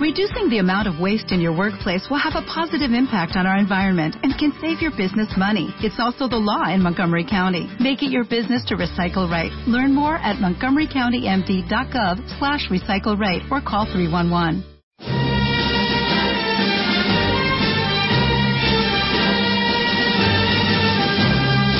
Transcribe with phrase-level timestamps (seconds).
[0.00, 3.56] Reducing the amount of waste in your workplace will have a positive impact on our
[3.56, 5.72] environment and can save your business money.
[5.78, 7.70] It's also the law in Montgomery County.
[7.78, 9.52] Make it your business to recycle right.
[9.68, 14.64] Learn more at montgomerycountymd.gov slash recycle right or call 311.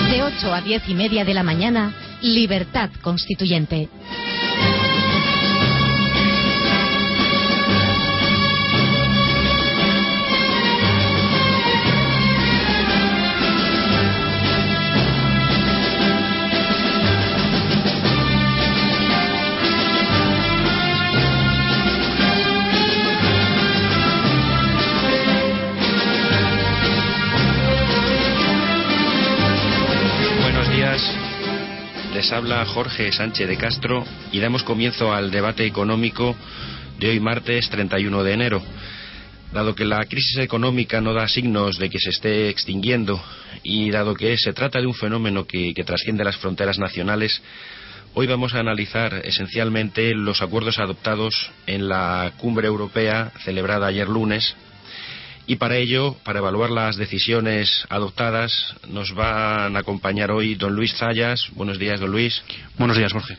[0.08, 1.92] De 8 a 10 y media de la mañana,
[2.22, 3.88] Libertad Constituyente.
[32.24, 34.02] Les habla Jorge Sánchez de Castro
[34.32, 36.34] y damos comienzo al debate económico
[36.98, 38.62] de hoy martes 31 de enero.
[39.52, 43.22] Dado que la crisis económica no da signos de que se esté extinguiendo
[43.62, 47.42] y dado que se trata de un fenómeno que, que trasciende las fronteras nacionales,
[48.14, 54.56] hoy vamos a analizar esencialmente los acuerdos adoptados en la cumbre europea celebrada ayer lunes
[55.46, 60.94] y para ello, para evaluar las decisiones adoptadas, nos van a acompañar hoy don Luis
[60.96, 61.48] Zayas.
[61.52, 62.42] Buenos días, don Luis.
[62.78, 63.36] Buenos días, Jorge.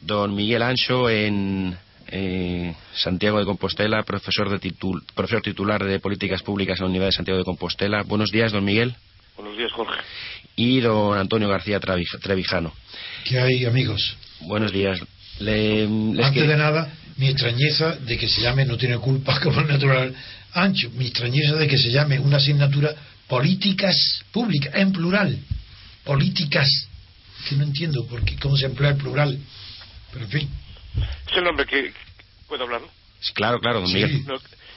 [0.00, 1.76] Don Miguel Ancho en
[2.08, 7.08] eh, Santiago de Compostela, profesor, de titul- profesor titular de Políticas Públicas en la Universidad
[7.12, 8.02] de Santiago de Compostela.
[8.02, 8.94] Buenos días, don Miguel.
[9.36, 10.00] Buenos días, Jorge.
[10.56, 12.72] Y don Antonio García Trevijano.
[13.24, 14.16] ¿Qué hay, amigos?
[14.40, 15.00] Buenos días.
[15.40, 19.38] Le- les Antes que- de nada, mi extrañeza de que se llame, no tiene culpa
[19.42, 20.14] como es natural,
[20.52, 22.94] ancho, mi extrañeza de que se llame una asignatura
[23.28, 25.38] políticas públicas, en plural.
[26.04, 26.68] Políticas.
[27.48, 29.38] Que no entiendo por qué, cómo se emplea el plural.
[30.12, 30.50] Pero en fin.
[31.30, 31.92] Es el nombre que...
[32.46, 32.88] ¿Puedo hablarlo?
[33.34, 33.94] Claro, claro, don Sí.
[33.94, 34.24] Miguel.
[34.26, 34.34] No,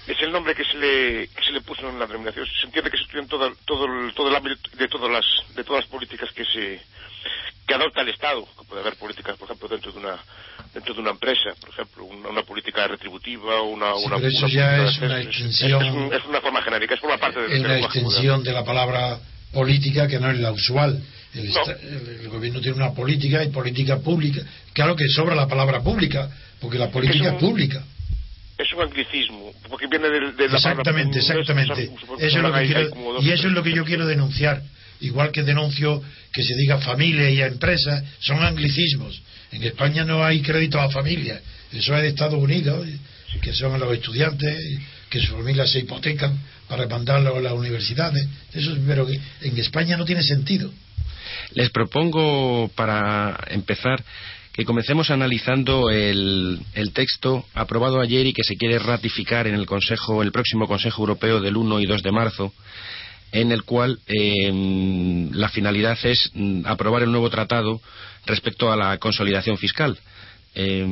[0.08, 2.46] es el nombre que se le que se le puso en la denominación.
[2.60, 5.26] Se entiende que se estudia en todo, todo, el, todo el ámbito de todas las
[5.56, 6.82] de todas las políticas que se
[7.68, 8.46] que adopta el Estado.
[8.58, 10.16] Que puede haber políticas, por ejemplo, dentro de una
[10.74, 14.46] dentro de una empresa, por ejemplo, una, una política retributiva, una, Sí, una, pero eso
[14.46, 17.42] una ya de es una extensión- Es, un- es una forma genérica, es forma parte
[17.42, 19.20] del Es una extensión de la palabra
[19.54, 21.02] política que no es la usual.
[21.34, 21.64] El, No.
[21.66, 24.42] el- el gobierno tiene una política y política pública.
[24.74, 26.30] Claro que sobra la palabra pública,
[26.60, 27.84] porque la política un- es pública.
[28.58, 31.84] Es un anglicismo, porque viene de, de la Exactamente, palabra- exactamente.
[31.84, 34.62] Eso es lo que quiero, y eso es lo que yo quiero denunciar.
[35.00, 36.02] Igual que denuncio
[36.38, 39.20] que se diga familia y a empresas, son anglicismos.
[39.52, 41.42] En España no hay crédito a familias.
[41.74, 42.88] Eso es de Estados Unidos,
[43.42, 44.56] que son los estudiantes,
[45.10, 46.38] que sus familias se hipotecan
[46.68, 48.28] para mandarlos a las universidades.
[48.54, 50.72] Eso, es- pero en España no tiene sentido.
[51.56, 54.04] Les propongo, para empezar,
[54.54, 59.66] que comencemos analizando el, el texto aprobado ayer y que se quiere ratificar en el
[59.66, 62.54] Consejo, el próximo Consejo Europeo del 1 y 2 de marzo,
[63.32, 67.82] en el cual eh, la finalidad es mm, aprobar el nuevo tratado
[68.26, 69.98] respecto a la consolidación fiscal.
[70.60, 70.84] Eh,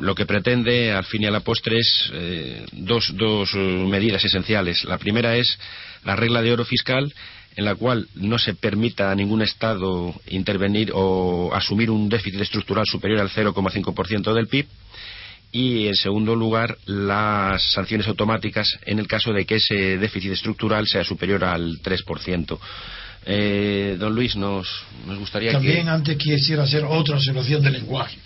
[0.00, 4.24] lo que pretende, al fin y a la postre, es eh, dos, dos eh, medidas
[4.24, 4.84] esenciales.
[4.84, 5.58] La primera es
[6.04, 7.12] la regla de oro fiscal,
[7.56, 12.86] en la cual no se permita a ningún Estado intervenir o asumir un déficit estructural
[12.86, 14.66] superior al 0,5% del PIB.
[15.54, 20.88] Y, en segundo lugar, las sanciones automáticas en el caso de que ese déficit estructural
[20.88, 22.58] sea superior al 3%.
[23.24, 24.66] Eh, don Luis, nos,
[25.06, 28.18] nos gustaría También antes quisiera hacer otra observación del lenguaje.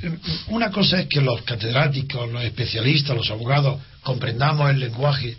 [0.00, 0.10] Eh,
[0.46, 5.36] Una cosa es que los catedráticos, los especialistas, los abogados comprendamos el lenguaje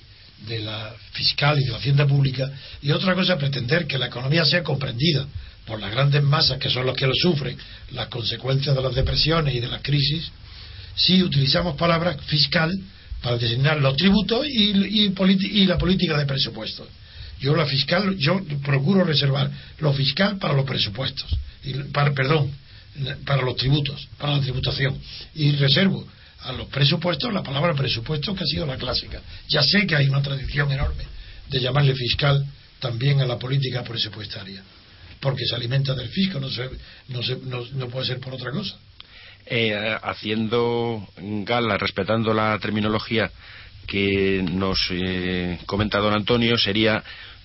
[0.47, 2.51] de la fiscal y de la hacienda pública
[2.83, 5.25] y otra cosa es pretender que la economía sea comprendida
[5.65, 7.57] por las grandes masas que son los que lo sufren,
[7.91, 10.31] las consecuencias de las depresiones y de las crisis,
[10.99, 12.71] si utilizamos palabras fiscal
[13.21, 16.87] para designar los tributos y, y la política de presupuestos.
[17.39, 19.49] Yo la fiscal, yo procuro reservar
[19.79, 21.29] lo fiscal para los presupuestos,
[21.63, 22.51] y, para, perdón,
[23.25, 24.97] para los tributos, para la tributación,
[25.35, 26.05] y reservo
[26.41, 29.21] a los presupuestos la palabra presupuesto que ha sido la clásica.
[29.47, 31.03] Ya sé que hay una tradición enorme
[31.49, 32.45] de llamarle fiscal
[32.79, 34.61] también a la política presupuestaria,
[35.21, 36.69] porque se alimenta del fisco, no, se,
[37.09, 38.77] no, se- no- no puede ser por otra cosa.
[39.45, 43.31] Eh, haciendo gala, respetando la terminología
[43.87, 47.03] que nos eh, comenta don Antonio, sería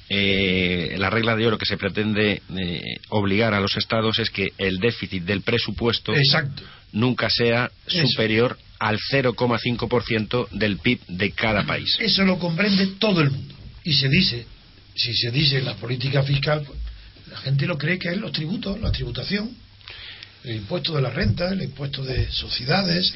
[0.08, 4.52] eh, la regla de oro que se pretende eh, obligar a los estados es que
[4.58, 6.62] el déficit del presupuesto Exacto.
[6.92, 8.06] nunca sea Eso.
[8.08, 11.96] superior al 0,5% del PIB de cada país.
[12.00, 13.54] Eso lo comprende todo el mundo.
[13.82, 14.46] Y se dice,
[14.94, 16.78] si se dice la política fiscal, pues,
[17.30, 19.50] la gente lo cree que es los tributos, la tributación.
[20.44, 23.14] El impuesto de la renta, el impuesto de sociedades.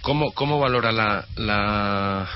[0.00, 2.28] ¿Cómo, cómo valora la, la,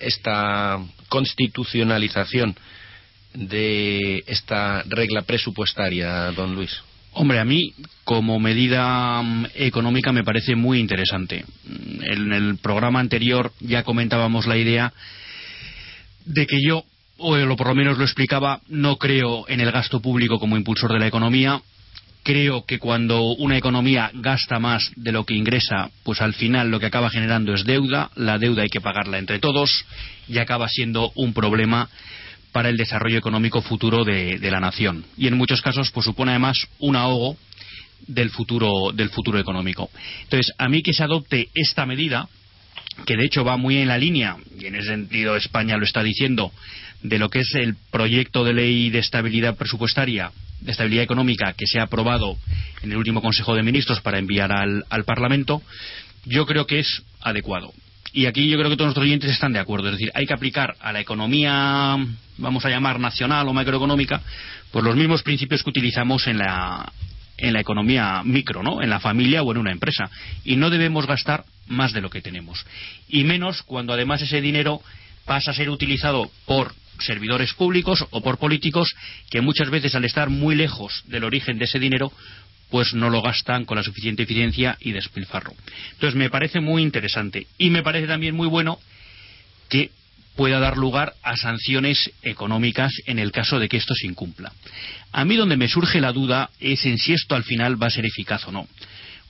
[0.00, 0.78] esta
[1.08, 2.56] constitucionalización
[3.34, 6.70] de esta regla presupuestaria, don Luis?
[7.12, 7.72] Hombre, a mí
[8.04, 11.44] como medida mm, económica me parece muy interesante.
[12.02, 14.92] En el programa anterior ya comentábamos la idea
[16.26, 16.84] de que yo,
[17.16, 20.98] o por lo menos lo explicaba, no creo en el gasto público como impulsor de
[20.98, 21.62] la economía.
[22.26, 26.80] Creo que cuando una economía gasta más de lo que ingresa, pues al final lo
[26.80, 28.10] que acaba generando es deuda.
[28.16, 29.84] La deuda hay que pagarla entre todos
[30.26, 31.88] y acaba siendo un problema
[32.50, 35.04] para el desarrollo económico futuro de, la nación.
[35.16, 37.36] Y en muchos casos, pues supone además un ahogo
[38.08, 39.88] del futuro, del futuro económico.
[40.24, 42.28] Entonces, a mí que se adopte esta medida,
[43.06, 46.02] que de hecho va muy en la línea, y en ese sentido España lo está
[46.02, 46.50] diciendo,
[47.02, 51.66] de lo que es el proyecto de ley de estabilidad presupuestaria, de estabilidad económica, que
[51.66, 52.36] se ha aprobado
[52.82, 55.62] en el último Consejo de Ministros para enviar al Parlamento,
[56.24, 57.72] yo creo que es adecuado
[58.16, 59.88] y aquí yo creo que todos nuestros oyentes están de acuerdo.
[59.88, 61.98] Es decir, hay que aplicar a la economía,
[62.38, 64.22] vamos a llamar nacional o macroeconómica,
[64.70, 66.90] pues los mismos principios que utilizamos en la,
[67.36, 68.80] en la economía micro, ¿no?
[68.80, 70.08] En la familia o en una empresa.
[70.44, 72.64] Y no debemos gastar más de lo que tenemos.
[73.06, 74.80] Y menos cuando además ese dinero
[75.26, 78.94] pasa a ser utilizado por servidores públicos o por políticos
[79.30, 82.12] que muchas veces al estar muy lejos del origen de ese dinero
[82.70, 85.54] pues no lo gastan con la suficiente eficiencia y despilfarro.
[85.92, 88.78] Entonces me parece muy interesante y me parece también muy bueno
[89.68, 89.90] que
[90.34, 94.52] pueda dar lugar a sanciones económicas en el caso de que esto se incumpla.
[95.12, 97.90] A mí donde me surge la duda es en si esto al final va a
[97.90, 98.68] ser eficaz o no,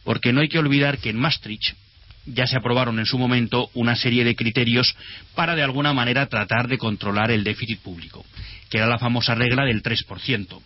[0.03, 1.77] porque no hay que olvidar que en Maastricht
[2.27, 4.95] ya se aprobaron en su momento una serie de criterios
[5.35, 8.25] para de alguna manera tratar de controlar el déficit público,
[8.69, 10.61] que era la famosa regla del 3%.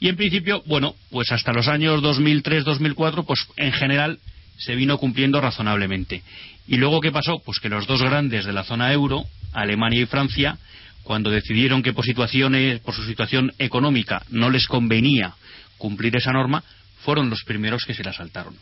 [0.00, 4.18] Y en principio, bueno, pues hasta los años 2003-2004, pues en general
[4.56, 6.22] se vino cumpliendo razonablemente.
[6.66, 7.40] ¿Y luego qué pasó?
[7.44, 10.58] Pues que los dos grandes de la zona euro, Alemania y Francia,
[11.02, 15.34] cuando decidieron que por, situaciones, por su situación económica no les convenía
[15.76, 16.62] cumplir esa norma,
[17.04, 18.54] fueron los primeros que se la saltaron.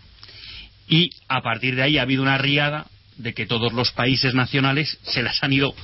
[0.89, 2.87] Y a partir de ahí ha habido una riada
[3.17, 5.75] de que todos los países nacionales se las han ido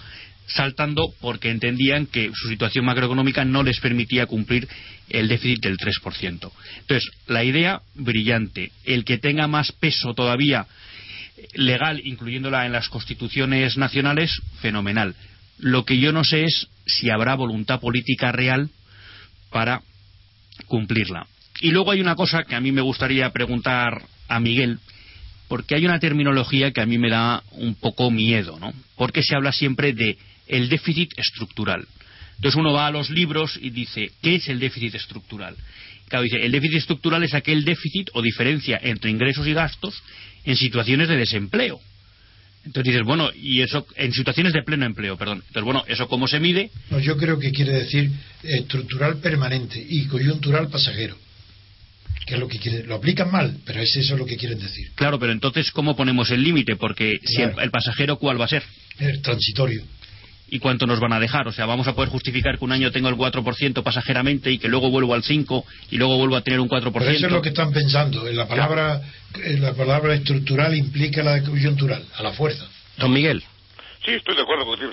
[0.46, 4.68] saltando porque entendían que su situación macroeconómica no les permitía cumplir
[5.08, 6.52] el déficit del 3%.
[6.80, 10.66] Entonces, la idea brillante, el que tenga más peso todavía
[11.54, 15.14] legal, incluyéndola en las constituciones nacionales, fenomenal.
[15.58, 18.70] Lo que yo no sé es si habrá voluntad política real
[19.50, 19.82] para
[20.66, 21.26] cumplirla.
[21.60, 24.78] Y luego hay una cosa que a mí me gustaría preguntar a Miguel,
[25.48, 28.72] porque hay una terminología que a mí me da un poco miedo, ¿no?
[28.96, 31.86] Porque se habla siempre de el déficit estructural.
[32.36, 35.56] Entonces uno va a los libros y dice, ¿qué es el déficit estructural?
[36.08, 40.02] Claro, dice, el déficit estructural es aquel déficit o diferencia entre ingresos y gastos
[40.44, 41.80] en situaciones de desempleo.
[42.64, 45.42] Entonces dices, bueno, y eso en situaciones de pleno empleo, perdón.
[45.46, 46.70] Entonces, bueno, ¿eso cómo se mide?
[46.90, 48.10] No, yo creo que quiere decir
[48.42, 51.16] estructural permanente y coyuntural pasajero.
[52.26, 54.92] Que es lo que quiere, lo aplican mal, pero es eso lo que quieren decir.
[54.94, 56.76] Claro, pero entonces, ¿cómo ponemos el límite?
[56.76, 58.62] Porque si el, pasajero, ¿cuál va a ser?
[58.98, 59.82] El transitorio
[60.48, 61.48] y cuánto nos van a dejar.
[61.48, 64.68] O sea, vamos a poder justificar que un año tengo el 4% pasajeramente y que
[64.68, 66.92] luego vuelvo al 5% y luego vuelvo a tener un 4%.
[66.92, 68.26] Pero eso es lo que están pensando.
[68.28, 69.00] En la palabra,
[69.34, 72.68] en la palabra estructural implica la coyuntural, a la fuerza.
[72.98, 73.42] Don Miguel.
[74.04, 74.92] Sí, estoy de acuerdo contigo.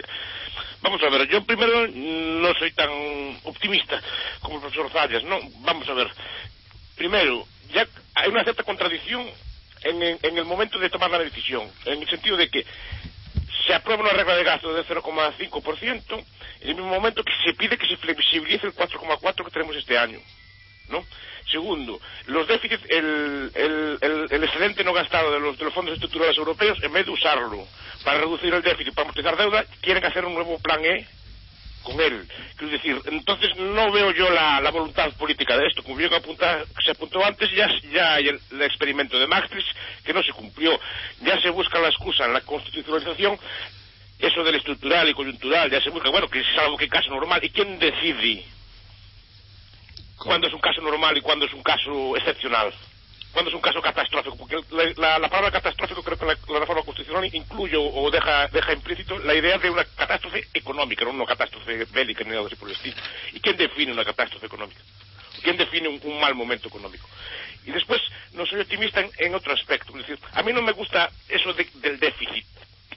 [0.81, 2.89] Vamos a ver, yo primero no soy tan
[3.44, 4.01] optimista
[4.39, 6.08] como el profesor Zayas, no, vamos a ver.
[7.01, 9.27] Primero, ya hay una cierta contradicción
[9.81, 12.63] en, en el momento de tomar la decisión, en el sentido de que
[13.65, 16.24] se aprueba una regla de gasto de 0,5%
[16.62, 19.98] en el mismo momento que se pide que se flexibilice el 4,4% que tenemos este
[19.98, 20.20] año.
[20.89, 21.03] ¿no?
[21.51, 26.77] Segundo, los déficits, el, el, excedente no gastado de los, de los fondos estructurales europeos,
[26.84, 27.67] en vez de usarlo
[28.05, 31.08] para reducir el déficit, para amortizar deuda, quieren hacer un nuevo plan E
[31.83, 32.27] con él.
[32.55, 35.83] Quiero decir, entonces no veo yo la, voluntad política de esto.
[35.83, 40.23] Como bien apunta, se apuntó antes, ya, ya hay el, experimento de Maastricht que no
[40.23, 40.79] se cumplió.
[41.21, 43.38] Ya se busca la excusa en la constitucionalización.
[44.19, 47.09] Eso del estructural y coyuntural, ya se busca, bueno, que es algo que es caso
[47.09, 47.43] normal.
[47.43, 48.45] ¿Y quién decide
[50.17, 52.71] cuándo es un caso normal y cuándo es un caso excepcional?
[53.31, 54.57] Cuando es un caso catastrófico, porque
[54.97, 59.57] la, palabra catastrófico creo que la, reforma constitucional incluye o deja, deja implícito la idea
[59.57, 62.95] de una catástrofe económica, no una catástrofe bélica ni nada así por el estilo.
[63.33, 64.81] ¿Y quién define una catástrofe económica?
[65.41, 67.07] ¿Quién define un, mal momento económico?
[67.65, 68.01] Y después,
[68.33, 69.91] no soy optimista en, otro aspecto.
[69.97, 72.45] Es decir, a mí no me gusta eso del déficit.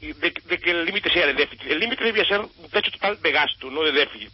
[0.00, 1.70] De, que el límite sea de déficit.
[1.70, 4.30] El límite debía ser un techo total de gasto, no de déficit.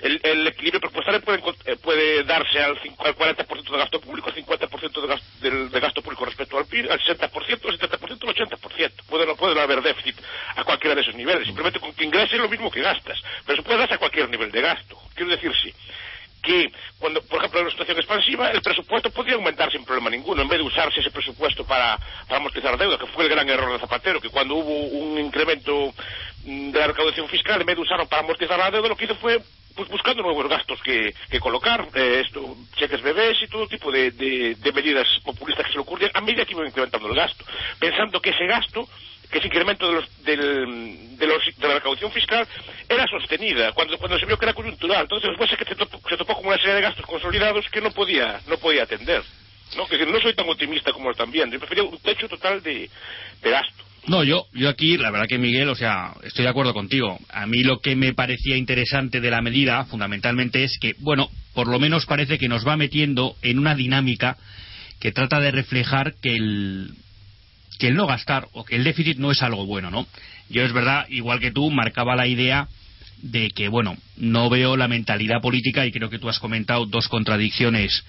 [0.00, 5.26] el, equilibrio presupuestario puede, eh, darse al, 40% de gasto público, al 50% de gasto,
[5.40, 8.92] del, gasto público respecto al PIB, al 60%, al 70%, al 80%.
[9.08, 10.16] Puede, no puede haber déficit
[10.56, 11.46] a cualquiera de esos niveles.
[11.46, 13.20] Simplemente con que ingreses lo mismo que gastas.
[13.46, 14.98] Pero se puede darse a cualquier nivel de gasto.
[15.14, 15.72] Quiero decir, sí
[16.42, 20.42] que cuando, por ejemplo, en una situación expansiva, el presupuesto podría aumentar sin problema ninguno,
[20.42, 23.72] en vez de usarse ese presupuesto para, para amortizar deuda, que fue el gran error
[23.72, 25.94] de Zapatero, que cuando hubo un incremento
[26.44, 29.14] de la recaudación fiscal, en vez de usarlo para amortizar la deuda, lo que hizo
[29.14, 29.40] fue
[29.74, 34.10] pues buscando nuevos gastos que, que colocar, eh, esto, cheques bebés y todo tipo de,
[34.10, 37.44] de, medidas populistas que se le ocurrían a medida que iban incrementando el gasto,
[37.78, 38.86] pensando que ese gasto
[39.32, 42.46] que ese incremento de, los, del, de, los, de, la recaudación fiscal
[42.88, 45.02] era sostenida cuando, cuando se vio que era coyuntural.
[45.02, 47.80] Entonces después es que se topó, se topó con una serie de gastos consolidados que
[47.80, 49.22] no podía, no podía atender.
[49.76, 49.86] ¿no?
[49.86, 51.50] Que no soy tan optimista como él también.
[51.50, 52.90] Yo prefería un techo total de,
[53.42, 53.82] de gasto.
[54.06, 57.18] No, yo, yo aquí, la verdad que Miguel, o sea, estoy de acuerdo contigo.
[57.30, 61.68] A mí lo que me parecía interesante de la medida, fundamentalmente, es que, bueno, por
[61.68, 64.36] lo menos parece que nos va metiendo en una dinámica
[65.00, 66.90] que trata de reflejar que el,
[67.78, 70.06] que el no gastar o que el déficit no es algo bueno, ¿no?
[70.48, 72.68] Yo es verdad, igual que tú, marcaba la idea
[73.22, 77.08] de que, bueno, no veo la mentalidad política y creo que tú has comentado dos
[77.08, 78.04] contradicciones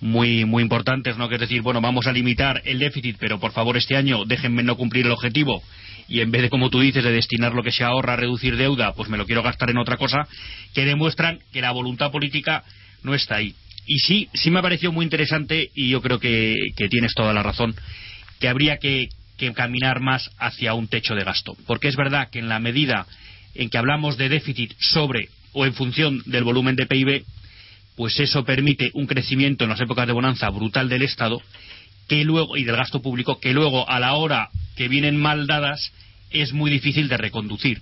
[0.00, 1.28] muy muy importantes, ¿no?
[1.28, 4.62] Que es decir, bueno, vamos a limitar el déficit, pero por favor este año déjenme
[4.62, 5.62] no cumplir el objetivo
[6.08, 8.56] y en vez de, como tú dices, de destinar lo que se ahorra a reducir
[8.56, 10.28] deuda, pues me lo quiero gastar en otra cosa,
[10.74, 12.62] que demuestran que la voluntad política
[13.02, 13.54] no está ahí.
[13.86, 17.32] Y sí, sí me ha parecido muy interesante y yo creo que, que tienes toda
[17.32, 17.74] la razón
[18.40, 19.08] que habría que,
[19.54, 21.56] caminar más hacia un techo de gasto.
[21.66, 23.06] Porque es verdad que en la medida
[23.54, 27.24] en que hablamos de déficit sobre o en función del volumen de PIB,
[27.96, 31.40] pues eso permite un crecimiento en las épocas de bonanza brutal del Estado
[32.08, 35.92] que luego y del gasto público que luego a la hora que vienen mal dadas
[36.30, 37.80] es muy difícil de reconducir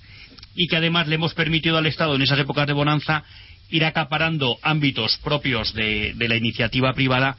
[0.54, 3.24] y que además le hemos permitido al Estado en esas épocas de bonanza
[3.70, 7.36] ir acaparando ámbitos propios de, de la iniciativa privada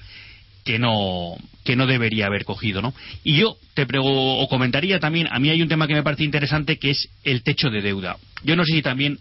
[0.66, 2.94] que no que no debería haber cogido, ¿no?
[3.24, 6.24] Y yo te prego, o comentaría también, a mí hay un tema que me parece
[6.24, 8.18] interesante que es el techo de deuda.
[8.44, 9.20] Yo no sé si también,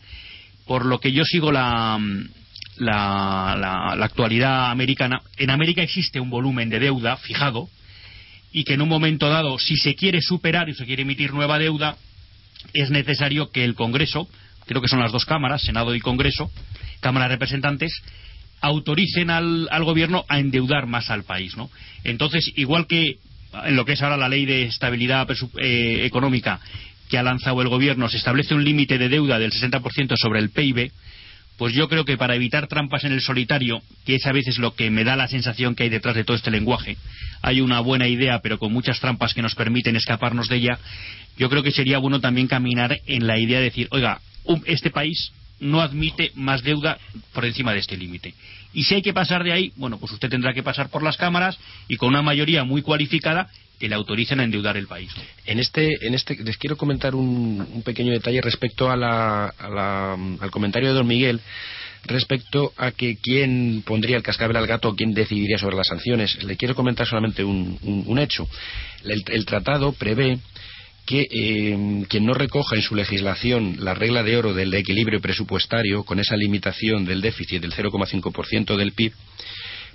[0.67, 1.99] por lo que yo sigo la,
[2.77, 3.57] la,
[3.97, 7.69] la, actualidad americana, en América existe un volumen de deuda fijado
[8.53, 11.59] y que en un momento dado, si se quiere superar y se quiere emitir nueva
[11.59, 11.97] deuda,
[12.75, 14.29] es necesario que el Congreso,
[14.67, 16.51] creo que son las dos cámaras, Senado y Congreso,
[17.01, 18.03] Cámara de Representantes,
[18.61, 21.71] autoricen al, al, gobierno a endeudar más al país, ¿no?
[22.03, 23.19] Entonces, igual que
[23.65, 26.61] en lo que es ahora la ley de estabilidad eh, económica
[27.09, 30.51] que ha lanzado el gobierno se establece un límite de deuda del 60% sobre el
[30.51, 30.91] PIB,
[31.57, 34.75] pues yo creo que para evitar trampas en el solitario, que es a veces lo
[34.75, 36.97] que me da la sensación que hay detrás de todo este lenguaje,
[37.43, 40.79] hay una buena idea pero con muchas trampas que nos permiten escaparnos de ella,
[41.37, 44.21] yo creo que sería bueno también caminar en la idea de decir, oiga,
[44.67, 45.33] este país
[45.65, 46.99] no admite más deuda
[47.33, 48.35] por encima de este límite.
[48.73, 51.17] Y si hay que pasar de ahí, bueno, pues usted tendrá que pasar por las
[51.17, 55.11] cámaras y con una mayoría muy cualificada que le autoricen a endeudar el país.
[55.47, 59.47] En este, en este les quiero comentar un, pequeño detalle respecto a la,
[60.41, 61.41] al comentario de don Miguel
[62.07, 66.43] respecto a que quién pondría el cascabel al gato quién decidiría sobre las sanciones.
[66.45, 68.47] Le quiero comentar solamente un, hecho.
[69.05, 70.39] el, tratado prevé
[71.07, 76.05] que eh, quien no recoja en su legislación la regla de oro del equilibrio presupuestario
[76.05, 79.13] con esa limitación del déficit del 0,5% del PIB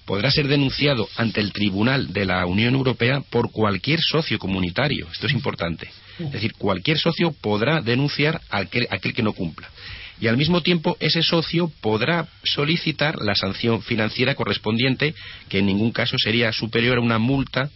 [0.05, 5.07] podrá ser denunciado ante el Tribunal de la Unión Europea por cualquier socio comunitario.
[5.11, 5.87] Esto es importante.
[6.19, 9.69] Es decir, cualquier socio podrá denunciar a aquel, aquel que no cumpla.
[10.19, 15.13] Y al mismo tiempo, ese socio podrá solicitar la sanción financiera correspondiente,
[15.47, 17.69] que en ningún caso sería superior a una multa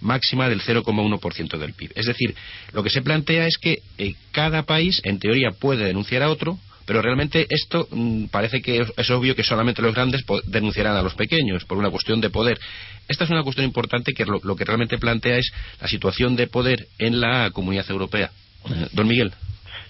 [0.00, 1.92] máxima del 0,1% del PIB.
[1.94, 2.34] Es decir,
[2.72, 6.58] lo que se plantea es que eh, cada país, en teoría, puede denunciar a otro,
[6.86, 11.14] pero realmente esto mm, parece que es, obvio que solamente los grandes denunciarán a los
[11.14, 12.58] pequeños por una cuestión de poder.
[13.08, 16.88] Esta es una cuestión importante que lo, que realmente plantea es la situación de poder
[16.98, 18.30] en la comunidad europea.
[18.68, 19.32] Eh, don Miguel.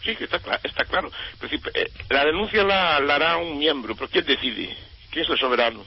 [0.04, 1.10] Sí, está, está claro.
[1.42, 4.76] Eh, la denuncia la, la hará un miembro, pero ¿quién decide?
[5.10, 5.84] ¿Quién es el soberano?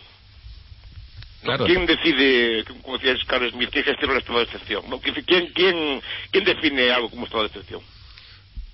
[1.65, 4.83] ¿Quién decide, como decía Carlos Smith, quién gestiona el estado de excepción?
[5.25, 7.81] ¿Quién, quién, quién define algo como estado de excepción?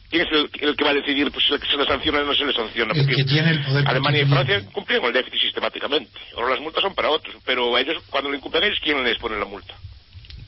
[0.10, 0.28] ¿Quién es
[0.62, 2.94] el, que va a decidir pues, si se le sanciona o no se le sanciona?
[2.94, 6.12] Porque el que tiene el poder Alemania y Francia cumplieron el déficit sistemáticamente.
[6.36, 9.38] Ahora las multas son para otros, pero ellos, cuando lo incumplen ellos, ¿quién les pone
[9.38, 9.76] la multa?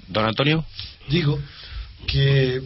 [0.07, 0.65] Don Antonio.
[1.09, 1.39] Digo
[2.07, 2.61] que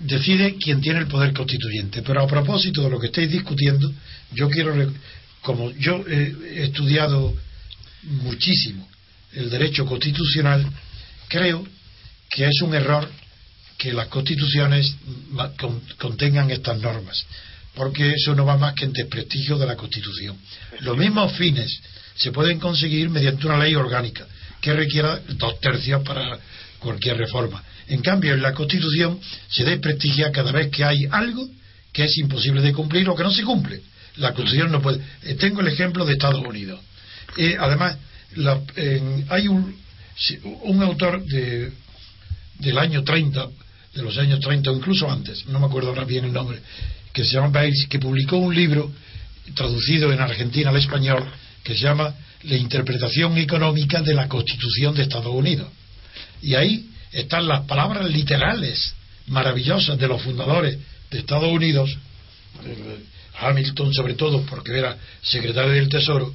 [0.00, 2.02] decide quien tiene el poder constituyente.
[2.02, 3.90] Pero a propósito de lo que estáis discutiendo,
[4.32, 4.74] yo quiero,
[5.42, 7.34] como yo he estudiado
[8.02, 8.87] muchísimo
[9.32, 10.66] el derecho constitucional,
[11.28, 11.66] creo
[12.30, 13.08] que es un error
[13.76, 14.96] que las constituciones
[15.98, 17.24] contengan estas normas,
[17.74, 20.36] porque eso no va más que en desprestigio de la Constitución.
[20.80, 21.80] Los mismos fines
[22.16, 24.26] se pueden conseguir mediante una ley orgánica
[24.60, 26.40] que requiera dos tercios para
[26.80, 27.62] cualquier reforma.
[27.86, 31.48] En cambio, en la Constitución se desprestigia cada vez que hay algo
[31.92, 33.80] que es imposible de cumplir o que no se cumple.
[34.16, 35.00] La Constitución no puede.
[35.22, 36.80] Eh, tengo el ejemplo de Estados Unidos.
[37.36, 37.96] Eh, además,
[39.30, 39.76] hay un,
[40.62, 41.72] un autor de,
[42.58, 43.48] del año 30,
[43.94, 46.60] de los años 30 o incluso antes, no me acuerdo ahora bien el nombre,
[47.12, 48.92] que se llama Bates, que publicó un libro
[49.54, 51.24] traducido en Argentina al español
[51.62, 55.68] que se llama La interpretación económica de la Constitución de Estados Unidos.
[56.42, 58.94] Y ahí están las palabras literales
[59.26, 60.78] maravillosas de los fundadores
[61.10, 61.96] de Estados Unidos,
[63.40, 66.34] Hamilton sobre todo, porque era secretario del Tesoro,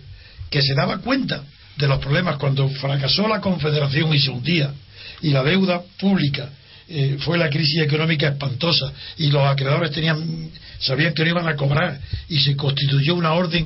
[0.50, 1.44] que se daba cuenta
[1.78, 2.38] de los problemas.
[2.38, 4.74] Cuando fracasó la Confederación y se hundía,
[5.22, 6.50] y la deuda pública
[6.88, 11.56] eh, fue la crisis económica espantosa y los acreedores tenían sabían que no iban a
[11.56, 13.66] cobrar y se constituyó una orden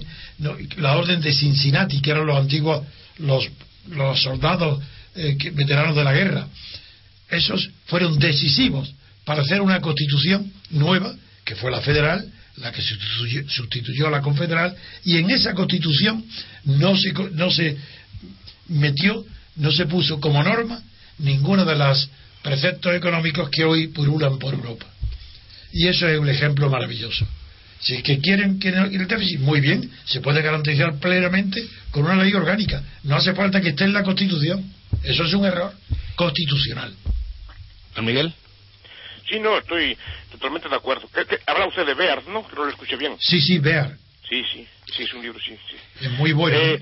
[0.77, 2.85] la orden de Cincinnati que eran los antiguos
[3.17, 3.49] los,
[3.89, 4.83] los soldados
[5.15, 6.47] eh, veteranos de la guerra.
[7.27, 8.93] Esos fueron decisivos
[9.25, 12.23] para hacer una constitución nueva que fue la federal
[12.57, 16.23] la que sustituyó, sustituyó a la confederal y en esa constitución
[16.65, 17.77] no se no se
[18.69, 20.81] metió no se puso como norma
[21.19, 22.09] ninguna de las
[22.41, 24.85] preceptos económicos que hoy purulan por Europa.
[25.73, 27.27] Y eso es un ejemplo maravilloso.
[27.79, 32.15] Si es que quieren que el déficit, muy bien, se puede garantizar plenamente con una
[32.15, 32.81] ley orgánica.
[33.03, 34.73] No hace falta que esté en la Constitución.
[35.03, 35.73] Eso es un error
[36.15, 36.93] constitucional.
[37.95, 38.33] ¿Don Miguel?
[39.29, 39.97] Sí, no, estoy
[40.31, 41.09] totalmente de acuerdo.
[41.45, 42.47] habla usted de Bear, ¿no?
[42.47, 43.15] Que no lo escuché bien.
[43.19, 43.95] Sí, sí, Bear.
[44.27, 45.57] Sí, sí, sí, es un libro, sí.
[45.69, 46.05] sí.
[46.05, 46.57] Es muy bueno.
[46.57, 46.81] Eh,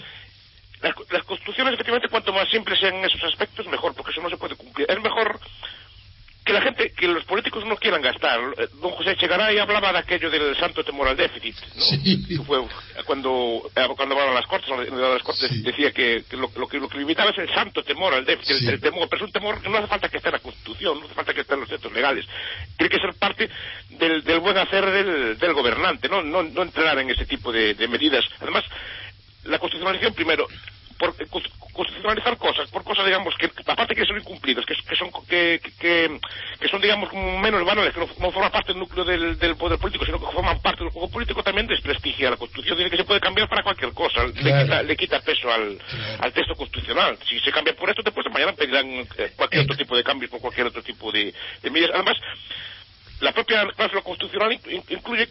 [0.86, 4.30] las, las, construcciones, efectivamente, cuanto más simples sean en esos aspectos, mejor, porque eso no
[4.30, 4.90] se puede cumplir.
[4.90, 5.40] Es mejor
[6.46, 8.40] que la gente, que los políticos no quieran gastar.
[8.58, 11.82] Eh, don José Echegaray hablaba de aquello del santo temor al déficit, ¿no?
[11.82, 12.38] Sí.
[12.46, 12.60] fue
[13.04, 17.32] cuando, eh, cuando a las Cortes, las Cortes decía que, lo, que, lo que limitaba
[17.32, 19.88] es el santo temor al déficit, el, temor, pero es un temor que no hace
[19.88, 22.26] falta que esté en la Constitución, no hace falta que esté en los textos legales.
[22.78, 23.50] Tiene que ser parte
[23.90, 26.22] del, del buen hacer del, del gobernante, ¿no?
[26.22, 28.24] No, no entrar en ese tipo de, de medidas.
[28.40, 28.66] Además,
[29.46, 30.48] la constitucionalización primero
[30.98, 31.28] por eh,
[31.74, 36.20] constitucionalizar cosas por cosas digamos que aparte que son incumplidos que, que son que, que,
[36.60, 40.06] que, son digamos menos valores que no, forman parte del núcleo del, del, poder político
[40.06, 42.78] sino que forman parte del juego político también desprestigia la constitución.
[42.78, 44.26] Dice que se puede cambiar para cualquier cosa.
[44.26, 45.78] Le, quita, le, quita, peso al,
[46.20, 47.18] al, texto constitucional.
[47.28, 50.32] Si se cambia por esto después de mañana pedirán eh, cualquier otro tipo de cambios
[50.32, 51.92] por cualquier otro tipo de, de medidas.
[51.94, 52.16] Además
[53.26, 55.28] la propia cláusula constitucional incluye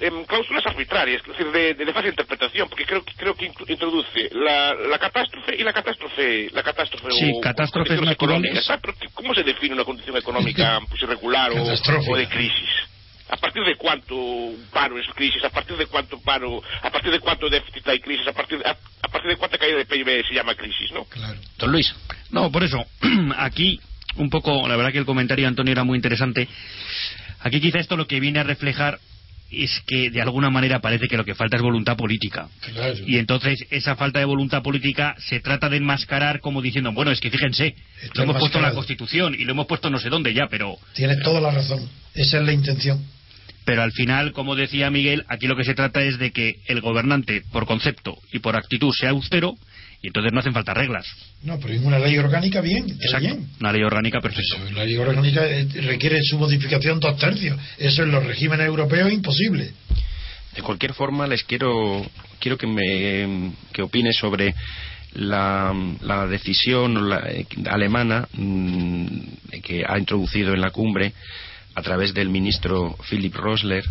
[0.00, 4.98] em, cláusulas arbitrarias, es decir, de, fácil interpretación, porque creo, creo que introduce la, la,
[4.98, 8.68] catástrofe y la catástrofe, la catástrofe sí, o, catástrofes naturales.
[9.14, 12.68] ¿Cómo se define una condición económica pues, irregular o, de crisis?
[13.30, 14.16] ¿A partir de cuánto
[14.70, 15.42] paro es crisis?
[15.42, 16.62] ¿A partir de cuánto paro?
[16.82, 18.26] ¿A partir de cuánto déficit hay crisis?
[18.28, 18.76] ¿A partir de, a,
[19.10, 20.92] partir de cuánta caída de PIB se llama crisis?
[20.92, 21.04] ¿no?
[21.04, 21.38] Claro.
[21.56, 21.94] Don Luis.
[22.30, 22.84] No, por eso,
[23.38, 23.80] aquí
[24.16, 26.48] un poco, la verdad que el comentario de Antonio era muy interesante.
[27.40, 28.98] Aquí quizá esto lo que viene a reflejar
[29.50, 32.48] es que de alguna manera parece que lo que falta es voluntad política.
[33.06, 37.20] Y entonces esa falta de voluntad política se trata de enmascarar como diciendo, bueno, es
[37.20, 37.74] que fíjense,
[38.14, 40.76] lo hemos puesto en la Constitución y lo hemos puesto no sé dónde ya, pero...
[40.94, 43.04] Tienes toda la razón, esa es la intención.
[43.64, 46.80] Pero al final, como decía Miguel, aquí lo que se trata es de que el
[46.80, 49.54] gobernante, por concepto y por actitud, sea austero
[50.02, 51.06] y entonces no hacen falta reglas.
[51.42, 52.86] No, pero en una ley orgánica bien,
[53.20, 53.48] bien.
[53.60, 54.56] Una ley orgánica perfecto.
[54.74, 57.58] la ley orgánica eh, requiere su modificación dos tercios.
[57.78, 59.72] Eso en los regímenes europeos es imposible.
[60.54, 62.04] De cualquier forma, les quiero
[62.38, 64.54] quiero que me que opine sobre
[65.12, 69.06] la, la decisión eh, alemana mm,
[69.62, 71.12] que ha introducido en la cumbre
[71.74, 73.84] a través del ministro Philip Rosler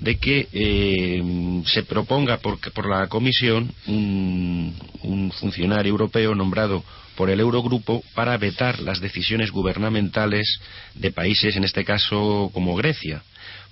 [0.00, 6.84] de que eh, se proponga por, por la Comisión un, un, funcionario europeo nombrado
[7.16, 10.60] por el Eurogrupo para vetar las decisiones gubernamentales
[10.94, 13.22] de países, en este caso como Grecia,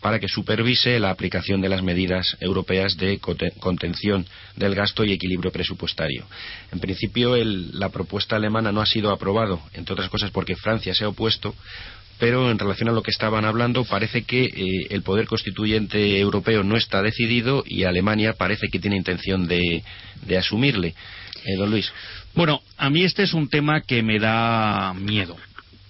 [0.02, 3.20] para que supervise la aplicación de las medidas europeas de
[3.60, 6.26] contención del gasto y equilibrio presupuestario.
[6.72, 10.92] En principio, el, la propuesta alemana no ha sido aprobado, entre otras cosas porque Francia
[10.92, 11.54] se ha opuesto,
[12.22, 16.62] pero en relación a lo que estaban hablando parece que eh, el poder constituyente europeo
[16.62, 19.82] no está decidido y Alemania parece que tiene intención de,
[20.38, 20.94] asumirle.
[21.44, 21.92] Eh, don Luis.
[22.32, 25.36] Bueno, a mí este es un tema que me da miedo,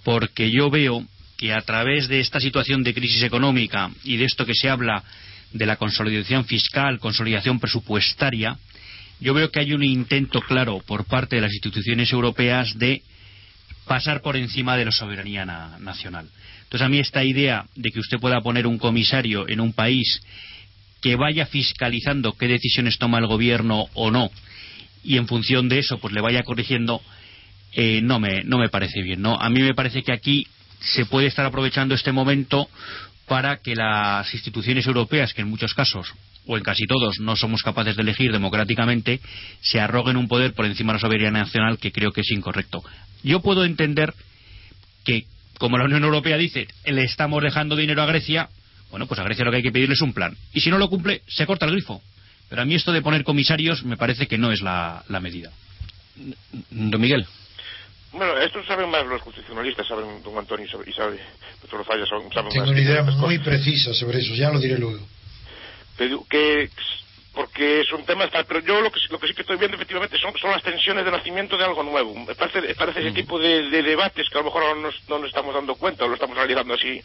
[0.03, 1.05] porque yo veo
[1.37, 5.03] que a través de esta situación de crisis económica y de esto que se habla
[5.51, 8.57] de la consolidación fiscal, consolidación presupuestaria,
[9.19, 13.03] yo veo que hay un intento claro por parte de las instituciones europeas de
[13.85, 15.45] pasar por encima de la soberanía
[15.79, 16.27] nacional.
[16.63, 20.21] Entonces, a mí esta idea de que usted pueda poner un comisario en un país
[21.01, 24.31] que vaya fiscalizando qué decisiones toma el gobierno o no
[25.03, 27.01] y en función de eso pues le vaya corrigiendo
[27.73, 30.47] eh, no me no me parece bien no a mí me parece que aquí
[30.79, 32.69] se puede estar aprovechando este momento
[33.27, 36.13] para que las instituciones europeas que en muchos casos
[36.45, 39.21] o en casi todos no somos capaces de elegir democráticamente
[39.61, 42.83] se arroguen un poder por encima de la soberanía nacional que creo que es incorrecto
[43.23, 44.13] yo puedo entender
[45.05, 45.25] que
[45.57, 48.49] como la Unión Europea dice le estamos dejando dinero a Grecia
[48.91, 50.77] bueno pues a Grecia lo que hay que pedirle es un plan y si no
[50.77, 52.01] lo cumple se corta el grifo
[52.53, 55.49] pero a mí esto de poner comisarios me parece que no es la, la medida.
[56.69, 57.25] Don Miguel.
[58.13, 61.19] Bueno, esto saben más los constitucionalistas, saben don Antonio y sabe
[61.61, 65.05] Pedro Falla, saben Tengo una idea muy precisa sobre eso, ya lo diré luego.
[65.97, 66.69] Pero que
[67.33, 70.19] porque es un tema pero yo lo que, lo que sí que estoy viendo efectivamente
[70.19, 73.15] son, son las tensiones de nacimiento de algo nuevo me parece, parece ese mm.
[73.15, 76.05] tipo de, de, debates que a lo mejor no nos, no nos estamos dando cuenta
[76.05, 77.01] o lo estamos realizando así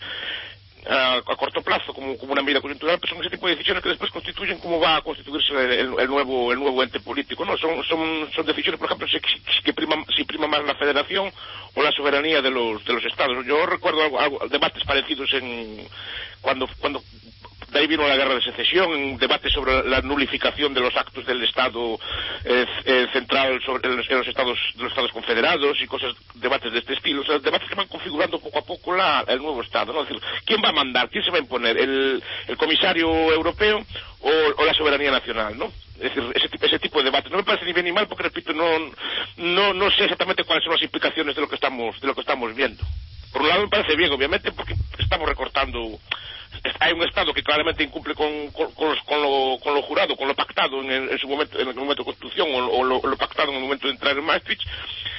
[0.87, 4.11] a, corto plazo como, una medida coyuntural, pero son ese tipo de decisiones que después
[4.11, 7.57] constituyen cómo va a constituirse el, nuevo el nuevo ente político, ¿no?
[7.57, 9.21] Son, son, son decisiones, por ejemplo, si,
[9.63, 11.31] que prima, si prima más la federación
[11.75, 13.45] o la soberanía de los de los estados.
[13.47, 15.87] Yo recuerdo algo, debates parecidos en
[16.41, 17.03] cuando cuando
[17.71, 21.27] de ahí vino la guerra de secesión, un debate sobre la nulificación de los actos
[21.27, 21.99] del Estado
[22.45, 26.95] eh, eh, central sobre, en, los, estados los estados confederados y cosas, debates de este
[26.95, 30.03] estilo, o sea, debates que van configurando poco a poco la, el nuevo Estado, ¿no?
[30.03, 31.11] Es decir, ¿quién va a mandar?
[31.11, 31.77] ¿Quién se va a imponer?
[31.77, 32.23] ¿El,
[32.57, 33.85] comisario europeo
[34.21, 35.67] o, o, la soberanía nacional, no?
[36.01, 37.31] Es decir, ese, ese, tipo de debate.
[37.31, 38.67] No me parece ni bien ni mal porque, repito, no,
[39.37, 42.23] no, no sé exactamente cuáles son las implicaciones de lo que estamos, de lo que
[42.23, 42.85] estamos viendo.
[43.33, 45.99] Por un lado me parece bien, obviamente, porque estamos recortando
[46.81, 50.35] hay un Estado que claramente incumple con, con, con, lo, con lo, jurado, con lo
[50.35, 53.57] pactado en, en, su momento, en el momento de construcción o, lo, lo, pactado en
[53.57, 54.63] el momento de entrar en Maastricht,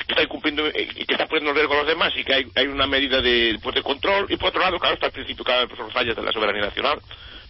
[0.06, 2.46] que está incumpliendo y que está poniendo en riesgo a los demás y que hay,
[2.56, 5.44] hay una medida de, pues, de control y por otro lado, claro, está el principio
[5.44, 7.00] cada vez los fallas de la soberanía nacional.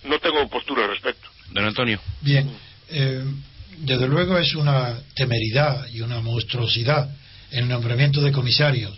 [0.03, 1.29] No tengo postura al respecto.
[1.51, 1.99] Don Antonio.
[2.21, 2.49] Bien.
[2.89, 3.23] Eh,
[3.79, 7.09] desde luego es una temeridad y una monstruosidad
[7.51, 8.97] el nombramiento de comisarios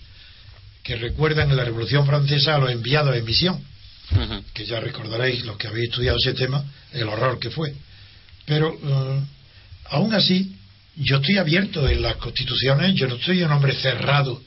[0.83, 3.71] que recuerdan en la Revolución Francesa a los enviados en misión
[4.53, 6.63] que ya recordaréis los que habéis estudiado ese tema,
[6.93, 7.73] el horror que fue.
[8.45, 9.23] Pero uh,
[9.89, 10.55] aún así,
[10.95, 14.41] yo estoy abierto en las constituciones, yo no soy un hombre cerrado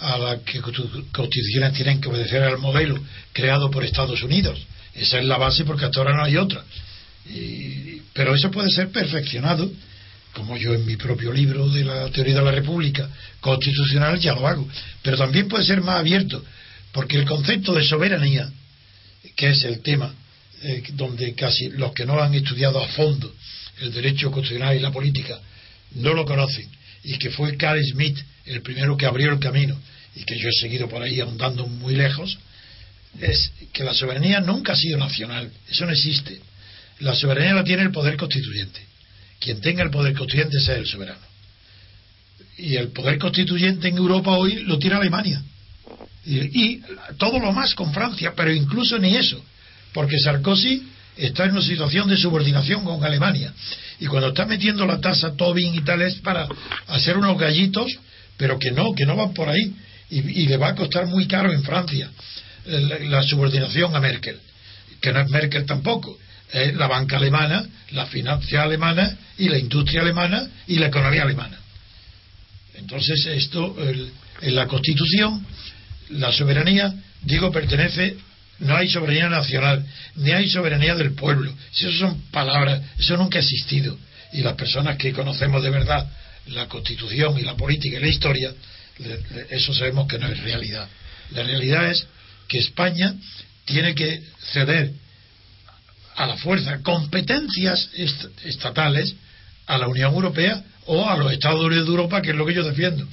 [0.00, 2.98] a las que constituciones tienen que obedecer al modelo
[3.32, 4.60] creado por Estados Unidos.
[4.94, 6.64] Esa es la base porque hasta ahora no hay otra.
[7.26, 9.70] Y, pero eso puede ser perfeccionado,
[10.34, 13.08] como yo en mi propio libro de la teoría de la República
[13.40, 14.68] constitucional ya lo hago.
[15.02, 16.44] Pero también puede ser más abierto,
[16.92, 18.50] porque el concepto de soberanía
[19.36, 20.14] que es el tema
[20.62, 23.34] eh, donde casi los que no han estudiado a fondo
[23.80, 25.38] el derecho constitucional y la política
[25.96, 26.68] no lo conocen,
[27.02, 29.78] y que fue Carl Smith el primero que abrió el camino,
[30.14, 32.38] y que yo he seguido por ahí ahondando muy lejos,
[33.20, 36.40] es que la soberanía nunca ha sido nacional, eso no existe.
[37.00, 38.80] La soberanía la tiene el poder constituyente.
[39.44, 41.20] Quien tenga el poder constituyente es el soberano.
[42.56, 45.42] Y el poder constituyente en Europa hoy lo tiene Alemania
[46.26, 46.80] y,
[47.18, 49.42] todo lo más con Francia, pero incluso ni eso,
[49.92, 50.82] porque Sarkozy
[51.16, 53.52] está en una situación de subordinación con Alemania.
[54.00, 56.48] Y cuando está metiendo la tasa Tobin y tal es para
[56.88, 57.92] hacer unos gallitos,
[58.36, 59.74] pero que no, que no van por ahí.
[60.10, 62.10] Y, le va a costar muy caro en Francia
[62.66, 64.38] la, subordinación a Merkel,
[65.00, 66.18] que no es Merkel tampoco.
[66.52, 71.58] Es la banca alemana, la financia alemana y la industria alemana y la economía alemana.
[72.74, 73.76] Entonces, esto,
[74.40, 75.44] en la Constitución,
[76.10, 78.16] la soberanía, digo, pertenece,
[78.60, 79.84] no hay soberanía nacional,
[80.16, 81.52] ni hay soberanía del pueblo.
[81.72, 83.98] Si eso son palabras, eso nunca ha existido.
[84.32, 86.08] Y las personas que conocemos de verdad
[86.46, 88.52] la constitución y la política y la historia,
[89.50, 90.88] eso sabemos que no es realidad.
[91.30, 92.06] La realidad es
[92.48, 93.14] que España
[93.64, 94.92] tiene que ceder
[96.16, 97.90] a la fuerza competencias
[98.44, 99.14] estatales
[99.66, 102.54] a la Unión Europea o a los Estados Unidos de Europa, que es lo que
[102.54, 103.06] yo defiendo.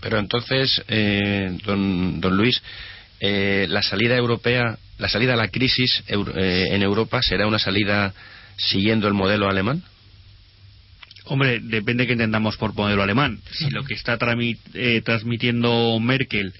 [0.00, 2.60] Pero entonces, eh, don, don, Luis,
[3.20, 8.14] eh, la salida europea, la salida a la crisis eh, en Europa será una salida
[8.56, 9.82] siguiendo el modelo alemán.
[11.26, 13.40] Hombre, depende que entendamos por modelo alemán.
[13.52, 16.54] Si lo que está transmitiendo Merkel,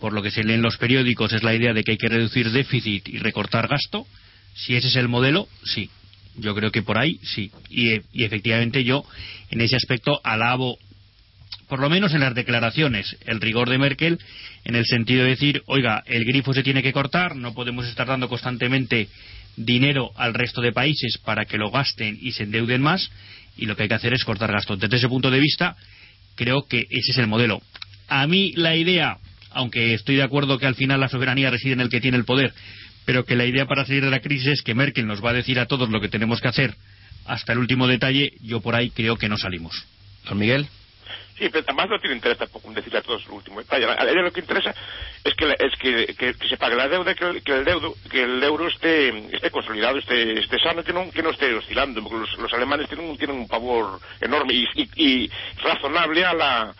[0.00, 2.08] por lo que se lee en los periódicos, es la idea de que hay que
[2.08, 4.06] reducir déficit y recortar gasto,
[4.54, 5.90] si ese es el modelo, sí.
[6.36, 7.50] Yo creo que por ahí sí.
[7.68, 9.04] Y, y efectivamente yo,
[9.50, 10.78] en ese aspecto, alabo
[11.72, 14.18] por lo menos en las declaraciones, el rigor de Merkel
[14.64, 18.06] en el sentido de decir, oiga, el grifo se tiene que cortar, no podemos estar
[18.06, 19.08] dando constantemente
[19.56, 23.10] dinero al resto de países para que lo gasten y se endeuden más,
[23.56, 24.78] y lo que hay que hacer es cortar gastos.
[24.78, 25.74] Desde ese punto de vista,
[26.34, 27.62] creo que ese es el modelo.
[28.06, 29.16] A mí la idea,
[29.50, 32.26] aunque estoy de acuerdo que al final la soberanía reside en el que tiene el
[32.26, 32.52] poder,
[33.04, 35.34] pero que la idea para salir de la crisis es que Merkel nos va a
[35.34, 36.74] decir a todos lo que tenemos que hacer
[37.26, 39.86] hasta el último detalle, yo por ahí creo que no salimos.
[40.24, 40.66] Don Miguel.
[41.38, 43.86] Sí, pero además no tiene interés tampoco en decirle a todos el último detalle.
[43.86, 44.74] A ella lo que interesa
[45.24, 48.42] es que, es que, que, se pague la deuda, que, que, el, deudo, que el
[48.42, 52.38] euro esté, esté consolidado, esté, esté sano, que no, que no esté oscilando, porque los,
[52.38, 55.30] los alemanes tienen, un, tienen un pavor enorme y, y, y
[55.62, 56.74] razonable a la,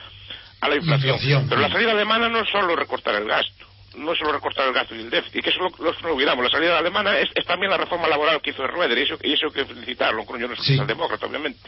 [0.60, 1.14] a la inflación.
[1.14, 4.74] Inflación, Pero la salida alemana no es solo recortar el gasto, no solo recortar el
[4.74, 6.44] gasto y el déficit, y que eso lo, lo, lo olvidamos.
[6.44, 9.32] La salida alemana es, es también la reforma laboral que hizo Schroeder, y eso, y
[9.34, 10.72] eso hay que felicitarlo, yo no soy Sí.
[10.72, 11.58] socialdemócrata, obviamente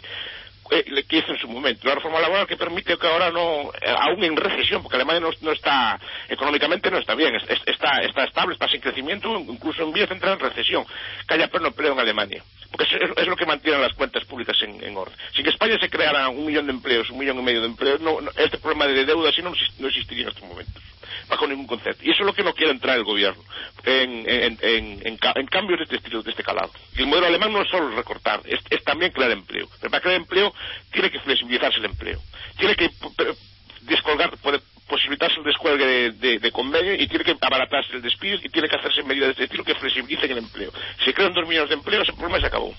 [0.70, 1.86] eh, le- que hizo en su momento.
[1.86, 5.28] La reforma laboral que permite que ahora no, eh, aún en recesión, porque Alemania no,
[5.42, 9.82] no está, económicamente no está bien, es- es- está, está estable, está sin crecimiento, incluso
[9.82, 10.86] en vías de entrar en recesión,
[11.28, 12.42] que haya pleno empleo en Alemania.
[12.70, 15.14] Porque es, es- lo que mantiene las cuentas públicas en, en orden.
[15.34, 18.00] Si en España se creara un millón de empleos, un millón y medio de empleos,
[18.00, 20.82] no, no- este problema de deuda así no, no existiría en estos momentos
[21.28, 22.04] bajo ningún concepto.
[22.04, 23.42] Y eso es lo que no quiere entrar el gobierno
[23.84, 26.70] en, en, en, en ca- en cambios de este estilo, de este calado.
[26.96, 29.68] Y el modelo alemán no es solo recortar, es, también crear empleo.
[29.80, 30.52] Pero para crear empleo
[30.92, 32.20] tiene que flexibilizarse el empleo.
[32.58, 33.34] Tiene que p-
[33.82, 38.38] descolgar, puede posibilitarse el descuelgue de, de, de convenio y tiene que abaratarse el despido
[38.42, 40.72] y tiene que hacerse medidas de este estilo que flexibilicen el empleo.
[41.04, 42.74] Si crean dos millones de empleos, el problema se acabó.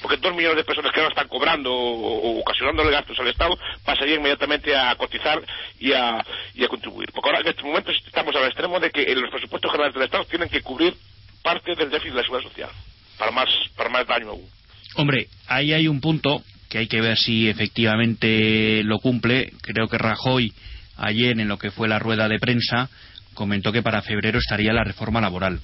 [0.00, 3.58] Porque dos millones de personas que ahora están cobrando o, o ocasionándole gastos al Estado
[3.84, 5.40] pasarían inmediatamente a cotizar
[5.78, 7.10] y a, y a contribuir.
[7.12, 10.24] Porque ahora en estos momentos estamos al extremo de que los presupuestos generales del Estado
[10.24, 10.94] tienen que cubrir
[11.42, 12.70] parte del déficit de la seguridad social.
[13.18, 14.48] Para más, para más daño aún.
[14.96, 19.52] Hombre, ahí hay un punto que hay que ver si efectivamente lo cumple.
[19.62, 20.52] Creo que Rajoy
[20.96, 22.88] ayer en lo que fue la rueda de prensa
[23.34, 25.60] comentó que para febrero estaría la reforma laboral.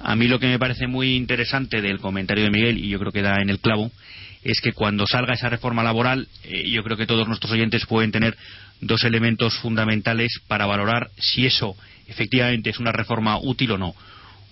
[0.00, 3.12] A mí lo que me parece muy interesante del comentario de Miguel, y yo creo
[3.12, 3.90] que da en el clavo,
[4.42, 8.12] es que cuando salga esa reforma laboral, eh, yo creo que todos nuestros oyentes pueden
[8.12, 8.36] tener
[8.80, 11.76] dos elementos fundamentales para valorar si eso
[12.06, 13.94] efectivamente es una reforma útil o no.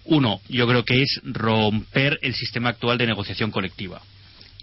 [0.05, 4.01] Uno, yo creo que es romper el sistema actual de negociación colectiva.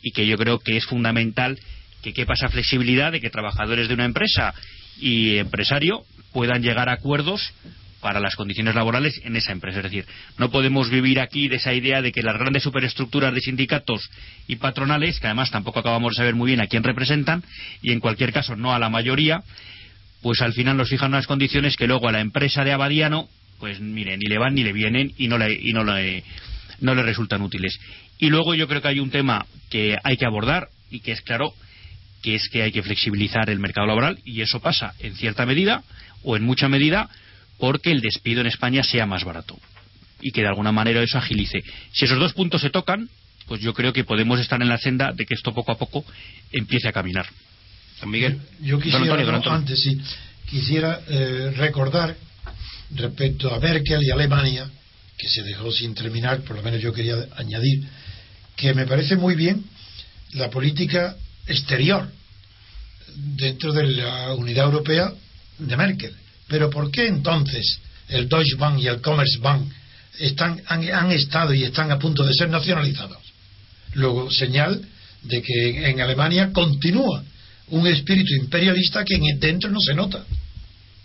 [0.02, 1.60] Y que yo creo que es fundamental
[2.02, 4.54] que quepa esa flexibilidad de que trabajadores de una empresa
[5.00, 7.54] y empresario puedan llegar a acuerdos
[8.02, 9.80] para las condiciones laborales en esa empresa.
[9.80, 10.06] Es decir,
[10.38, 14.10] no podemos vivir aquí de esa idea de que las grandes superestructuras de sindicatos
[14.48, 17.44] y patronales, que además tampoco acabamos de saber muy bien a quién representan,
[17.82, 19.44] y en cualquier caso no a la mayoría,
[20.22, 23.80] pues al final nos fijan unas condiciones que luego a la empresa de Abadiano, pues
[23.80, 26.24] mire, ni le van ni le vienen y no le, y no le,
[26.80, 27.80] no le resultan útiles.
[28.18, 31.22] Y luego yo creo que hay un tema que hay que abordar y que es
[31.22, 31.54] claro
[32.22, 35.84] que es que hay que flexibilizar el mercado laboral y eso pasa en cierta medida
[36.24, 37.10] o en mucha medida
[37.60, 39.60] porque el despido en España sea más barato
[40.22, 41.60] y que de alguna manera eso agilice.
[41.94, 43.10] Si esos dos puntos se tocan,
[43.48, 46.06] pues yo creo que podemos estar en la senda de que esto poco a poco
[46.52, 47.26] empiece a caminar.
[48.02, 48.40] Don Miguel.
[48.62, 49.58] Yo Don quisiera, Antonio, don Antonio.
[49.60, 50.00] antes sí,
[50.50, 52.16] quisiera eh, recordar
[52.92, 54.70] respecto a Merkel y Alemania,
[55.18, 57.84] que se dejó sin terminar, por lo menos yo quería añadir,
[58.56, 59.64] que me parece muy bien
[60.34, 61.16] la política
[61.48, 62.10] exterior
[63.16, 65.12] dentro de la unidad europea
[65.58, 66.16] de Merkel.
[66.50, 69.72] Pero ¿por qué entonces el Deutsche Bank y el Commerzbank
[70.20, 73.22] están, han, han estado y están a punto de ser nacionalizados?
[73.94, 74.82] Luego, señal
[75.24, 77.24] de que en Alemania continúa
[77.68, 80.26] un espíritu imperialista que en dentro no se nota.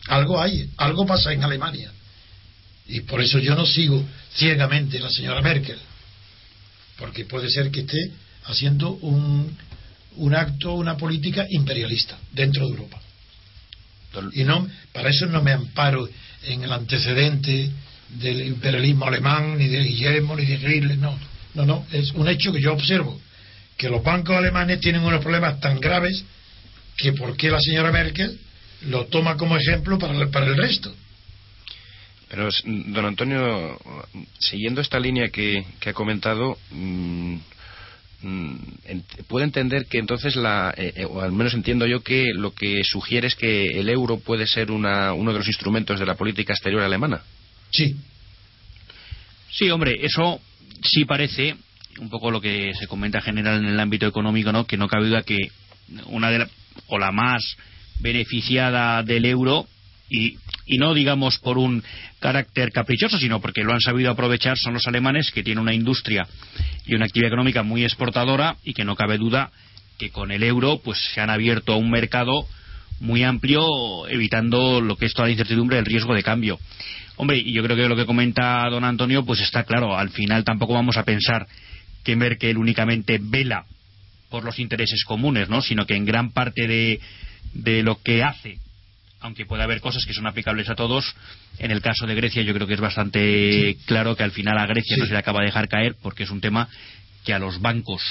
[0.08, 1.92] Algo hay, algo pasa en Alemania.
[2.86, 4.02] Y por eso yo no sigo
[4.34, 5.78] ciegamente a la señora Merkel.
[6.98, 8.10] Porque puede ser que esté
[8.44, 9.56] haciendo un,
[10.16, 13.00] un acto, una política imperialista dentro de Europa.
[14.32, 16.08] Y no, para eso no me amparo
[16.44, 17.70] en el antecedente
[18.10, 21.18] del imperialismo alemán, ni de Guillermo, ni de Hitler, no.
[21.54, 23.20] No, no, es un hecho que yo observo,
[23.76, 26.24] que los bancos alemanes tienen unos problemas tan graves
[26.96, 28.38] que por qué la señora Merkel
[28.86, 30.94] lo toma como ejemplo para el, para el resto.
[32.28, 33.78] Pero, don Antonio,
[34.38, 37.36] siguiendo esta línea que, que ha comentado, mm,
[39.28, 42.82] puedo entender que entonces, la, eh, eh, o al menos entiendo yo que lo que
[42.84, 46.52] sugiere es que el euro puede ser una, uno de los instrumentos de la política
[46.52, 47.22] exterior alemana.
[47.70, 47.96] Sí,
[49.54, 50.40] Sí, hombre, eso
[50.82, 51.54] sí parece
[52.00, 54.66] un poco lo que se comenta en general en el ámbito económico, ¿no?
[54.66, 55.36] Que no cabe duda que
[56.06, 56.48] una de la,
[56.88, 57.56] o la más
[58.00, 59.68] beneficiada del euro
[60.08, 61.82] y, y no digamos por un
[62.20, 66.26] carácter caprichoso, sino porque lo han sabido aprovechar son los alemanes que tienen una industria
[66.86, 69.50] y una actividad económica muy exportadora y que no cabe duda
[69.98, 72.46] que con el euro pues se han abierto a un mercado
[73.00, 76.58] muy amplio evitando lo que es toda la incertidumbre del riesgo de cambio.
[77.16, 80.44] Hombre, y yo creo que lo que comenta don Antonio, pues está claro, al final
[80.44, 81.46] tampoco vamos a pensar
[82.02, 83.66] que Merkel únicamente vela
[84.30, 85.62] por los intereses comunes, ¿no?
[85.62, 87.00] Sino que en gran parte de,
[87.52, 88.58] de lo que hace
[89.24, 91.16] aunque puede haber cosas que son aplicables a todos,
[91.58, 94.66] en el caso de Grecia yo creo que es bastante claro que al final a
[94.66, 96.68] Grecia no se le acaba de dejar caer porque es un tema
[97.24, 98.02] que a los bancos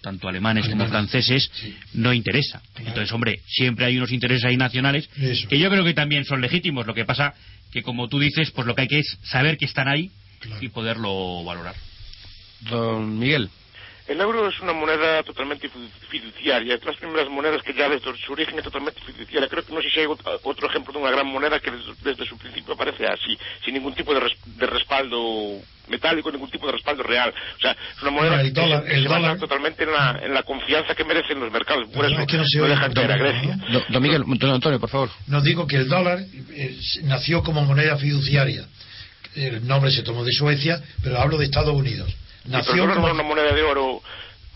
[0.00, 1.52] tanto alemanes como franceses
[1.92, 2.62] no interesa.
[2.76, 5.08] Entonces, hombre, siempre hay unos intereses ahí nacionales
[5.48, 6.86] que yo creo que también son legítimos.
[6.86, 7.34] Lo que pasa
[7.70, 10.10] que, como tú dices, pues lo que hay que es saber que están ahí
[10.60, 11.76] y poderlo valorar.
[12.62, 13.50] Don Miguel.
[14.08, 15.70] El euro es una moneda totalmente
[16.08, 16.74] fiduciaria.
[16.74, 19.48] Es las primeras monedas que ya desde su origen es totalmente fiduciaria.
[19.48, 21.70] Creo que no sé si hay otro ejemplo de una gran moneda que
[22.02, 27.04] desde, su principio aparece así, sin ningún tipo de, respaldo metálico, ningún tipo de respaldo
[27.04, 27.32] real.
[27.56, 29.22] O sea, es una moneda el dólar, que, el se dólar...
[29.22, 31.88] basa totalmente en la, en la, confianza que merecen los mercados.
[31.88, 33.58] Por eso es que no, se no oye dejan caer a Grecia.
[33.70, 35.10] Don, don Miguel, don Antonio, por favor.
[35.28, 36.18] No digo que el dólar
[36.50, 38.66] eh, nació como moneda fiduciaria.
[39.34, 42.14] El nombre se tomó de Suecia, pero hablo de Estados Unidos.
[42.46, 44.02] Nació no como era una moneda de oro,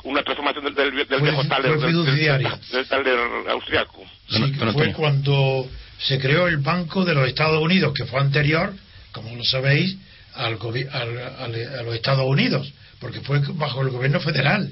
[0.05, 2.59] una transformación del, del, del Fue- viejo del, del, fiduciaria.
[2.73, 3.19] del taler
[3.51, 4.05] austriaco.
[4.29, 5.69] Sí, fue cuando
[5.99, 8.73] se creó el Banco de los Estados Unidos, que fue anterior,
[9.13, 9.97] como lo sabéis,
[10.35, 10.59] al,
[10.93, 14.71] al- al- a los Estados Unidos, porque fue bajo el gobierno federal.